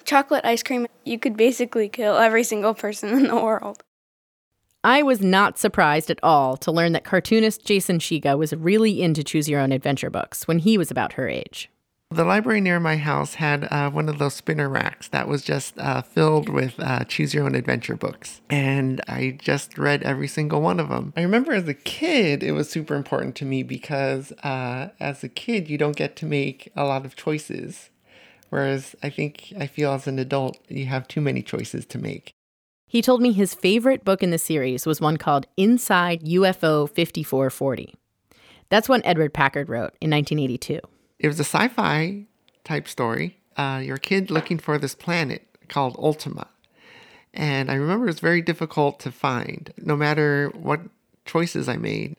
chocolate 0.04 0.44
ice 0.44 0.64
cream, 0.64 0.88
you 1.04 1.20
could 1.20 1.36
basically 1.36 1.88
kill 1.88 2.16
every 2.16 2.42
single 2.42 2.74
person 2.74 3.10
in 3.10 3.28
the 3.28 3.36
world. 3.36 3.84
I 4.82 5.04
was 5.04 5.20
not 5.20 5.56
surprised 5.56 6.10
at 6.10 6.18
all 6.20 6.56
to 6.56 6.72
learn 6.72 6.90
that 6.94 7.04
cartoonist 7.04 7.64
Jason 7.64 8.00
Shiga 8.00 8.36
was 8.36 8.52
really 8.52 9.00
into 9.02 9.22
choose 9.22 9.48
your 9.48 9.60
own 9.60 9.70
adventure 9.70 10.10
books 10.10 10.48
when 10.48 10.58
he 10.58 10.76
was 10.76 10.90
about 10.90 11.12
her 11.12 11.28
age. 11.28 11.70
The 12.12 12.24
library 12.24 12.60
near 12.60 12.78
my 12.78 12.98
house 12.98 13.36
had 13.36 13.66
uh, 13.70 13.90
one 13.90 14.06
of 14.06 14.18
those 14.18 14.34
spinner 14.34 14.68
racks 14.68 15.08
that 15.08 15.28
was 15.28 15.42
just 15.42 15.78
uh, 15.78 16.02
filled 16.02 16.50
with 16.50 16.78
uh, 16.78 17.04
choose 17.04 17.32
your 17.32 17.44
own 17.44 17.54
adventure 17.54 17.96
books. 17.96 18.42
And 18.50 19.00
I 19.08 19.38
just 19.40 19.78
read 19.78 20.02
every 20.02 20.28
single 20.28 20.60
one 20.60 20.78
of 20.78 20.90
them. 20.90 21.14
I 21.16 21.22
remember 21.22 21.52
as 21.52 21.66
a 21.68 21.74
kid, 21.74 22.42
it 22.42 22.52
was 22.52 22.68
super 22.68 22.96
important 22.96 23.34
to 23.36 23.46
me 23.46 23.62
because 23.62 24.30
uh, 24.42 24.90
as 25.00 25.24
a 25.24 25.28
kid, 25.28 25.70
you 25.70 25.78
don't 25.78 25.96
get 25.96 26.14
to 26.16 26.26
make 26.26 26.70
a 26.76 26.84
lot 26.84 27.06
of 27.06 27.16
choices. 27.16 27.88
Whereas 28.50 28.94
I 29.02 29.08
think 29.08 29.54
I 29.58 29.66
feel 29.66 29.92
as 29.92 30.06
an 30.06 30.18
adult, 30.18 30.58
you 30.68 30.84
have 30.86 31.08
too 31.08 31.22
many 31.22 31.40
choices 31.40 31.86
to 31.86 31.98
make. 31.98 32.34
He 32.86 33.00
told 33.00 33.22
me 33.22 33.32
his 33.32 33.54
favorite 33.54 34.04
book 34.04 34.22
in 34.22 34.30
the 34.30 34.38
series 34.38 34.84
was 34.84 35.00
one 35.00 35.16
called 35.16 35.46
Inside 35.56 36.24
UFO 36.24 36.86
5440. 36.90 37.94
That's 38.68 38.88
one 38.88 39.00
Edward 39.02 39.32
Packard 39.32 39.70
wrote 39.70 39.94
in 40.02 40.10
1982 40.10 40.80
it 41.22 41.28
was 41.28 41.40
a 41.40 41.44
sci-fi 41.44 42.26
type 42.64 42.86
story. 42.86 43.38
Uh, 43.56 43.80
you're 43.82 43.96
kid 43.96 44.30
looking 44.30 44.58
for 44.58 44.76
this 44.76 44.94
planet 44.94 45.46
called 45.68 45.96
Ultima, 45.98 46.48
and 47.32 47.70
I 47.70 47.74
remember 47.74 48.04
it 48.04 48.10
was 48.10 48.20
very 48.20 48.42
difficult 48.42 49.00
to 49.00 49.12
find, 49.12 49.72
no 49.78 49.96
matter 49.96 50.50
what 50.54 50.80
choices 51.24 51.68
I 51.68 51.76
made. 51.76 52.16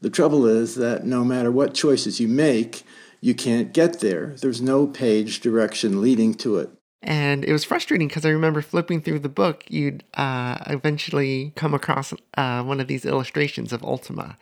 The 0.00 0.10
trouble 0.10 0.46
is 0.46 0.74
that 0.76 1.04
no 1.04 1.24
matter 1.24 1.50
what 1.50 1.74
choices 1.74 2.20
you 2.20 2.28
make, 2.28 2.82
you 3.20 3.34
can't 3.34 3.72
get 3.72 4.00
there. 4.00 4.34
There's 4.40 4.60
no 4.60 4.86
page 4.86 5.40
direction 5.40 6.00
leading 6.00 6.34
to 6.34 6.58
it. 6.58 6.70
And 7.02 7.44
it 7.44 7.52
was 7.52 7.64
frustrating 7.64 8.08
because 8.08 8.24
I 8.24 8.30
remember 8.30 8.62
flipping 8.62 9.00
through 9.00 9.20
the 9.20 9.28
book, 9.28 9.64
you'd 9.68 10.04
uh, 10.14 10.58
eventually 10.66 11.52
come 11.56 11.74
across 11.74 12.12
uh, 12.36 12.62
one 12.62 12.80
of 12.80 12.86
these 12.86 13.04
illustrations 13.04 13.72
of 13.72 13.82
Ultima. 13.82 14.36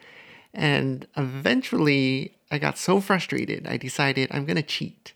And 0.53 1.07
eventually, 1.17 2.35
I 2.51 2.59
got 2.59 2.79
so 2.79 3.01
frustrated, 3.01 3.67
I 3.67 3.77
decided 3.77 4.29
I'm 4.31 4.45
going 4.45 4.57
to 4.57 4.63
cheat. 4.63 5.15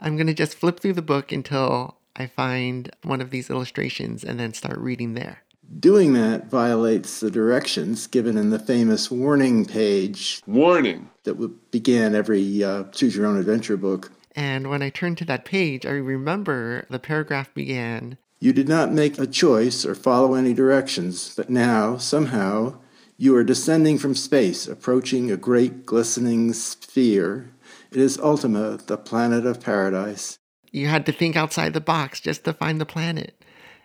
I'm 0.00 0.16
going 0.16 0.26
to 0.26 0.34
just 0.34 0.54
flip 0.54 0.80
through 0.80 0.94
the 0.94 1.02
book 1.02 1.30
until 1.30 1.96
I 2.16 2.26
find 2.26 2.90
one 3.02 3.20
of 3.20 3.30
these 3.30 3.50
illustrations 3.50 4.24
and 4.24 4.40
then 4.40 4.54
start 4.54 4.78
reading 4.78 5.14
there. 5.14 5.42
Doing 5.80 6.12
that 6.14 6.46
violates 6.46 7.20
the 7.20 7.30
directions 7.30 8.06
given 8.06 8.38
in 8.38 8.50
the 8.50 8.58
famous 8.58 9.10
warning 9.10 9.64
page. 9.64 10.40
Warning! 10.46 11.10
That 11.24 11.70
began 11.70 12.14
every 12.14 12.62
uh, 12.62 12.84
Choose 12.84 13.16
Your 13.16 13.26
Own 13.26 13.36
Adventure 13.36 13.76
book. 13.76 14.12
And 14.34 14.70
when 14.70 14.82
I 14.82 14.90
turned 14.90 15.18
to 15.18 15.24
that 15.26 15.44
page, 15.44 15.84
I 15.84 15.90
remember 15.90 16.86
the 16.88 16.98
paragraph 16.98 17.52
began 17.52 18.16
You 18.38 18.52
did 18.52 18.68
not 18.68 18.92
make 18.92 19.18
a 19.18 19.26
choice 19.26 19.84
or 19.84 19.94
follow 19.94 20.34
any 20.34 20.54
directions, 20.54 21.34
but 21.34 21.50
now, 21.50 21.96
somehow, 21.96 22.78
you 23.16 23.34
are 23.36 23.44
descending 23.44 23.98
from 23.98 24.14
space, 24.14 24.66
approaching 24.66 25.30
a 25.30 25.36
great 25.36 25.86
glistening 25.86 26.52
sphere. 26.52 27.50
It 27.90 27.98
is 27.98 28.18
Ultima, 28.18 28.78
the 28.86 28.98
planet 28.98 29.46
of 29.46 29.60
paradise. 29.60 30.38
you 30.70 30.88
had 30.88 31.06
to 31.06 31.12
think 31.12 31.36
outside 31.36 31.72
the 31.72 31.80
box 31.80 32.20
just 32.20 32.44
to 32.44 32.52
find 32.52 32.80
the 32.80 32.86
planet. 32.86 33.42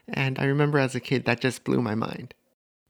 And 0.07 0.37
I 0.37 0.43
remember 0.45 0.77
as 0.79 0.95
a 0.95 0.99
kid, 0.99 1.25
that 1.25 1.39
just 1.39 1.63
blew 1.63 1.81
my 1.81 1.95
mind. 1.95 2.33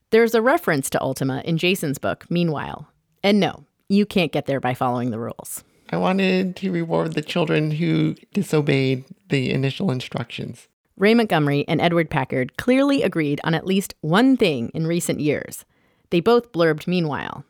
There's 0.10 0.34
a 0.34 0.41
reference 0.41 0.89
to 0.91 1.01
Ultima 1.01 1.41
in 1.45 1.58
Jason's 1.58 1.99
book, 1.99 2.25
Meanwhile. 2.30 2.88
And 3.23 3.39
no, 3.39 3.65
you 3.89 4.06
can't 4.06 4.32
get 4.32 4.47
there 4.47 4.60
by 4.60 4.73
following 4.73 5.12
the 5.12 5.19
rules. 5.19 5.63
I 5.91 5.97
wanted 5.97 6.56
to 6.58 6.71
reward 6.71 7.13
the 7.13 7.21
children 7.21 7.71
who 7.71 8.15
disobeyed 8.34 9.06
the 9.30 9.51
initial 9.51 9.91
instructions. 9.91 10.67
Ray 10.97 11.13
Montgomery 11.13 11.65
and 11.67 11.80
Edward 11.80 12.10
Packard 12.10 12.58
clearly 12.58 13.04
agreed 13.04 13.39
on 13.43 13.54
at 13.54 13.67
least 13.67 13.93
one 14.01 14.36
thing 14.38 14.69
in 14.73 14.88
recent 14.88 15.19
years. 15.19 15.65
They 16.12 16.19
both 16.19 16.52
blurbed 16.52 16.88
Meanwhile. 16.88 17.43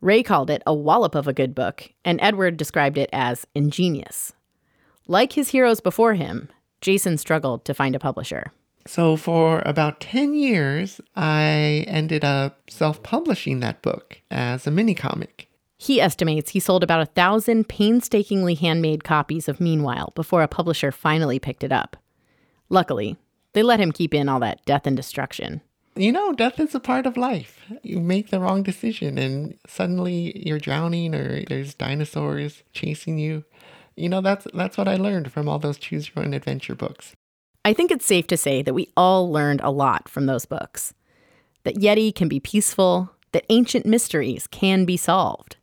Ray 0.00 0.22
called 0.22 0.50
it 0.50 0.62
a 0.66 0.74
wallop 0.74 1.14
of 1.14 1.26
a 1.26 1.32
good 1.32 1.54
book, 1.54 1.90
and 2.04 2.20
Edward 2.20 2.56
described 2.56 2.98
it 2.98 3.10
as 3.12 3.46
ingenious. 3.54 4.32
Like 5.06 5.32
his 5.32 5.50
heroes 5.50 5.80
before 5.80 6.14
him, 6.14 6.48
Jason 6.80 7.18
struggled 7.18 7.64
to 7.64 7.74
find 7.74 7.94
a 7.94 7.98
publisher. 7.98 8.52
So, 8.86 9.16
for 9.16 9.62
about 9.66 10.00
10 10.00 10.34
years, 10.34 11.00
I 11.14 11.84
ended 11.86 12.24
up 12.24 12.70
self 12.70 13.02
publishing 13.02 13.60
that 13.60 13.82
book 13.82 14.22
as 14.30 14.66
a 14.66 14.70
mini 14.70 14.94
comic. 14.94 15.48
He 15.76 16.00
estimates 16.00 16.50
he 16.50 16.60
sold 16.60 16.82
about 16.82 17.02
a 17.02 17.06
thousand 17.06 17.68
painstakingly 17.68 18.54
handmade 18.54 19.04
copies 19.04 19.48
of 19.48 19.60
Meanwhile 19.60 20.12
before 20.14 20.42
a 20.42 20.48
publisher 20.48 20.92
finally 20.92 21.38
picked 21.38 21.64
it 21.64 21.72
up. 21.72 21.96
Luckily, 22.68 23.16
they 23.52 23.62
let 23.62 23.80
him 23.80 23.92
keep 23.92 24.14
in 24.14 24.28
all 24.28 24.40
that 24.40 24.64
death 24.64 24.86
and 24.86 24.96
destruction. 24.96 25.60
You 26.00 26.12
know, 26.12 26.32
death 26.32 26.58
is 26.58 26.74
a 26.74 26.80
part 26.80 27.04
of 27.04 27.18
life. 27.18 27.60
You 27.82 28.00
make 28.00 28.30
the 28.30 28.40
wrong 28.40 28.62
decision 28.62 29.18
and 29.18 29.58
suddenly 29.66 30.32
you're 30.48 30.58
drowning 30.58 31.14
or 31.14 31.44
there's 31.44 31.74
dinosaurs 31.74 32.62
chasing 32.72 33.18
you. 33.18 33.44
You 33.96 34.08
know, 34.08 34.22
that's 34.22 34.46
that's 34.54 34.78
what 34.78 34.88
I 34.88 34.96
learned 34.96 35.30
from 35.30 35.46
all 35.46 35.58
those 35.58 35.76
choose 35.76 36.08
your 36.08 36.24
own 36.24 36.32
adventure 36.32 36.74
books. 36.74 37.12
I 37.66 37.74
think 37.74 37.90
it's 37.90 38.06
safe 38.06 38.26
to 38.28 38.38
say 38.38 38.62
that 38.62 38.72
we 38.72 38.88
all 38.96 39.30
learned 39.30 39.60
a 39.62 39.70
lot 39.70 40.08
from 40.08 40.24
those 40.24 40.46
books. 40.46 40.94
That 41.64 41.76
Yeti 41.76 42.14
can 42.14 42.28
be 42.28 42.40
peaceful, 42.40 43.10
that 43.32 43.44
ancient 43.50 43.84
mysteries 43.84 44.46
can 44.46 44.86
be 44.86 44.96
solved, 44.96 45.58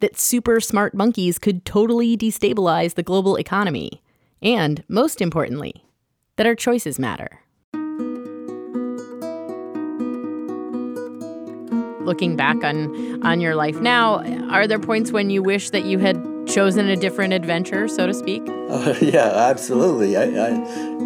that 0.00 0.18
super 0.18 0.58
smart 0.58 0.92
monkeys 0.92 1.38
could 1.38 1.64
totally 1.64 2.16
destabilize 2.16 2.94
the 2.94 3.04
global 3.04 3.36
economy, 3.36 4.02
and 4.42 4.82
most 4.88 5.20
importantly, 5.20 5.84
that 6.34 6.48
our 6.48 6.56
choices 6.56 6.98
matter. 6.98 7.42
Looking 12.08 12.36
back 12.36 12.64
on, 12.64 13.22
on 13.22 13.38
your 13.38 13.54
life 13.54 13.80
now, 13.82 14.20
are 14.50 14.66
there 14.66 14.78
points 14.78 15.12
when 15.12 15.28
you 15.28 15.42
wish 15.42 15.68
that 15.70 15.84
you 15.84 15.98
had 15.98 16.16
chosen 16.46 16.88
a 16.88 16.96
different 16.96 17.34
adventure, 17.34 17.86
so 17.86 18.06
to 18.06 18.14
speak? 18.14 18.42
Uh, 18.48 18.94
yeah, 19.02 19.26
absolutely. 19.26 20.16
I, 20.16 20.22
I, 20.22 20.50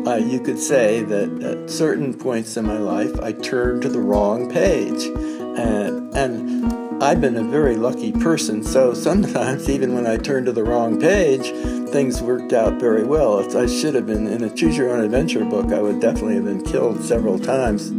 uh, 0.07 0.17
you 0.19 0.39
could 0.39 0.61
say 0.61 1.03
that 1.03 1.43
at 1.43 1.69
certain 1.69 2.15
points 2.15 2.57
in 2.57 2.65
my 2.67 2.79
life, 2.79 3.19
I 3.21 3.33
turned 3.33 3.83
to 3.83 3.89
the 3.89 3.99
wrong 3.99 4.49
page. 4.49 5.07
And, 5.07 6.17
and 6.17 7.03
I've 7.03 7.21
been 7.21 7.37
a 7.37 7.43
very 7.43 7.75
lucky 7.75 8.13
person, 8.13 8.63
so 8.63 8.95
sometimes, 8.95 9.69
even 9.69 9.97
when 9.97 10.07
I 10.07 10.19
turned 10.19 10.47
to 10.47 10.53
the 10.53 10.63
wrong 10.63 11.01
page, 11.01 11.51
things 11.91 12.23
worked 12.23 12.53
out 12.53 12.75
very 12.75 13.03
well. 13.03 13.41
If 13.41 13.57
I 13.57 13.67
should 13.67 13.97
have 13.97 14.07
been 14.07 14.29
in 14.29 14.45
a 14.45 14.55
choose 14.55 14.77
your 14.77 14.91
own 14.93 15.05
adventure 15.05 15.45
book, 15.45 15.73
I 15.73 15.83
would 15.83 15.99
definitely 15.99 16.37
have 16.37 16.45
been 16.45 16.63
killed 16.63 17.03
several 17.03 17.41
times. 17.41 17.93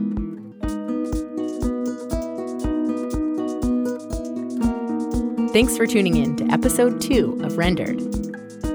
Thanks 5.53 5.77
for 5.77 5.85
tuning 5.85 6.17
in 6.17 6.35
to 6.37 6.45
episode 6.45 6.99
two 6.99 7.39
of 7.43 7.59
Rendered. 7.59 8.01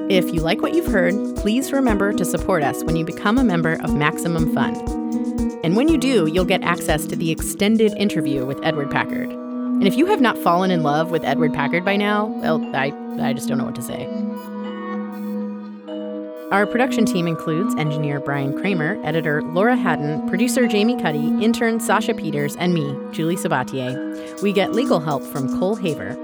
If 0.09 0.33
you 0.33 0.43
like 0.43 0.63
what 0.63 0.75
you've 0.75 0.87
heard, 0.87 1.13
please 1.35 1.73
remember 1.73 2.13
to 2.13 2.25
support 2.25 2.63
us 2.63 2.85
when 2.85 2.95
you 2.95 3.05
become 3.05 3.37
a 3.37 3.43
member 3.43 3.73
of 3.83 3.97
Maximum 3.97 4.55
Fun. 4.55 4.77
And 5.65 5.75
when 5.75 5.89
you 5.89 5.99
do, 5.99 6.29
you'll 6.29 6.45
get 6.45 6.63
access 6.63 7.05
to 7.07 7.17
the 7.17 7.33
extended 7.33 7.95
interview 7.95 8.47
with 8.47 8.61
Edward 8.63 8.93
Packard. 8.93 9.29
And 9.29 9.89
if 9.89 9.97
you 9.97 10.07
have 10.07 10.21
not 10.21 10.39
fallen 10.39 10.71
in 10.71 10.85
love 10.85 11.11
with 11.11 11.25
Edward 11.25 11.53
Packard 11.53 11.85
by 11.85 11.97
now, 11.97 12.27
well, 12.27 12.65
I, 12.77 12.93
I 13.21 13.33
just 13.33 13.49
don't 13.49 13.59
know 13.59 13.65
what 13.65 13.75
to 13.75 13.83
say. 13.83 14.07
Our 16.53 16.65
production 16.65 17.05
team 17.07 17.27
includes 17.27 17.75
engineer 17.75 18.21
Brian 18.21 18.57
Kramer, 18.57 19.05
editor 19.05 19.43
Laura 19.43 19.75
Haddon, 19.75 20.29
producer 20.29 20.69
Jamie 20.69 20.97
Cuddy, 20.97 21.27
intern 21.45 21.81
Sasha 21.81 22.15
Peters, 22.15 22.55
and 22.55 22.73
me, 22.73 22.97
Julie 23.11 23.37
Sabatier. 23.37 24.41
We 24.43 24.53
get 24.53 24.73
legal 24.73 25.01
help 25.01 25.25
from 25.25 25.59
Cole 25.59 25.75
Haver. 25.75 26.17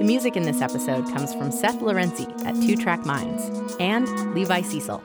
The 0.00 0.06
music 0.06 0.34
in 0.34 0.44
this 0.44 0.62
episode 0.62 1.04
comes 1.12 1.34
from 1.34 1.52
Seth 1.52 1.80
Lorenzi 1.80 2.26
at 2.46 2.54
Two 2.54 2.74
Track 2.74 3.04
Minds 3.04 3.76
and 3.78 4.08
Levi 4.34 4.62
Cecil. 4.62 5.02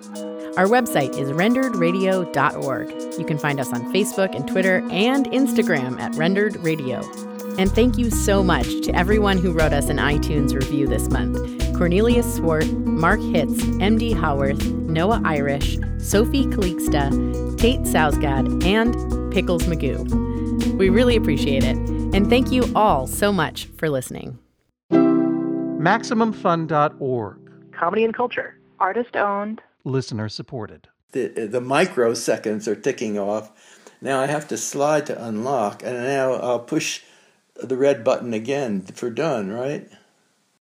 Our 0.56 0.68
website 0.68 1.18
is 1.18 1.32
renderedradio.org. 1.32 3.20
You 3.20 3.26
can 3.26 3.38
find 3.38 3.60
us 3.60 3.74
on 3.74 3.92
Facebook 3.92 4.34
and 4.34 4.48
Twitter 4.48 4.88
and 4.90 5.26
Instagram 5.32 6.00
at 6.00 6.16
Rendered 6.16 6.56
Radio. 6.64 7.02
And 7.58 7.70
thank 7.70 7.98
you 7.98 8.10
so 8.10 8.42
much 8.42 8.68
to 8.84 8.96
everyone 8.96 9.38
who 9.38 9.52
wrote 9.52 9.74
us 9.74 9.90
an 9.90 9.98
iTunes 9.98 10.56
review 10.56 10.88
this 10.88 11.10
month 11.10 11.36
Cornelius 11.78 12.38
Swart, 12.38 12.72
Mark 12.72 13.20
Hitz, 13.20 13.64
MD 13.82 14.18
Howarth, 14.18 14.66
Noah 14.66 15.22
Irish, 15.26 15.78
Sophie 15.98 16.46
Kaliksta, 16.46 17.58
Tate 17.58 17.82
Sausgad, 17.82 18.64
and 18.64 18.94
Pickles 19.34 19.64
Magoo. 19.64 20.08
We 20.78 20.88
really 20.88 21.18
appreciate 21.18 21.66
it. 21.66 21.76
And 21.76 22.30
thank 22.30 22.50
you 22.50 22.72
all 22.76 23.08
so 23.08 23.34
much 23.34 23.66
for 23.76 23.90
listening. 23.90 24.40
MaximumFun.org. 25.86 27.38
Comedy 27.72 28.04
and 28.04 28.14
culture. 28.16 28.58
Artist 28.80 29.16
owned. 29.16 29.62
Listener 29.84 30.28
supported. 30.30 30.88
The, 31.12 31.28
the 31.28 31.62
microseconds 31.62 32.68
are 32.68 32.76
ticking 32.76 33.20
off. 33.20 33.52
Now 34.02 34.20
I 34.20 34.26
have 34.26 34.48
to 34.48 34.58
slide 34.58 35.06
to 35.06 35.24
unlock, 35.24 35.84
and 35.84 35.94
now 35.94 36.34
I'll 36.34 36.60
push 36.60 37.04
the 37.56 37.78
red 37.78 38.04
button 38.04 38.34
again 38.34 38.82
for 38.82 39.12
done, 39.12 39.52
right? 39.52 39.88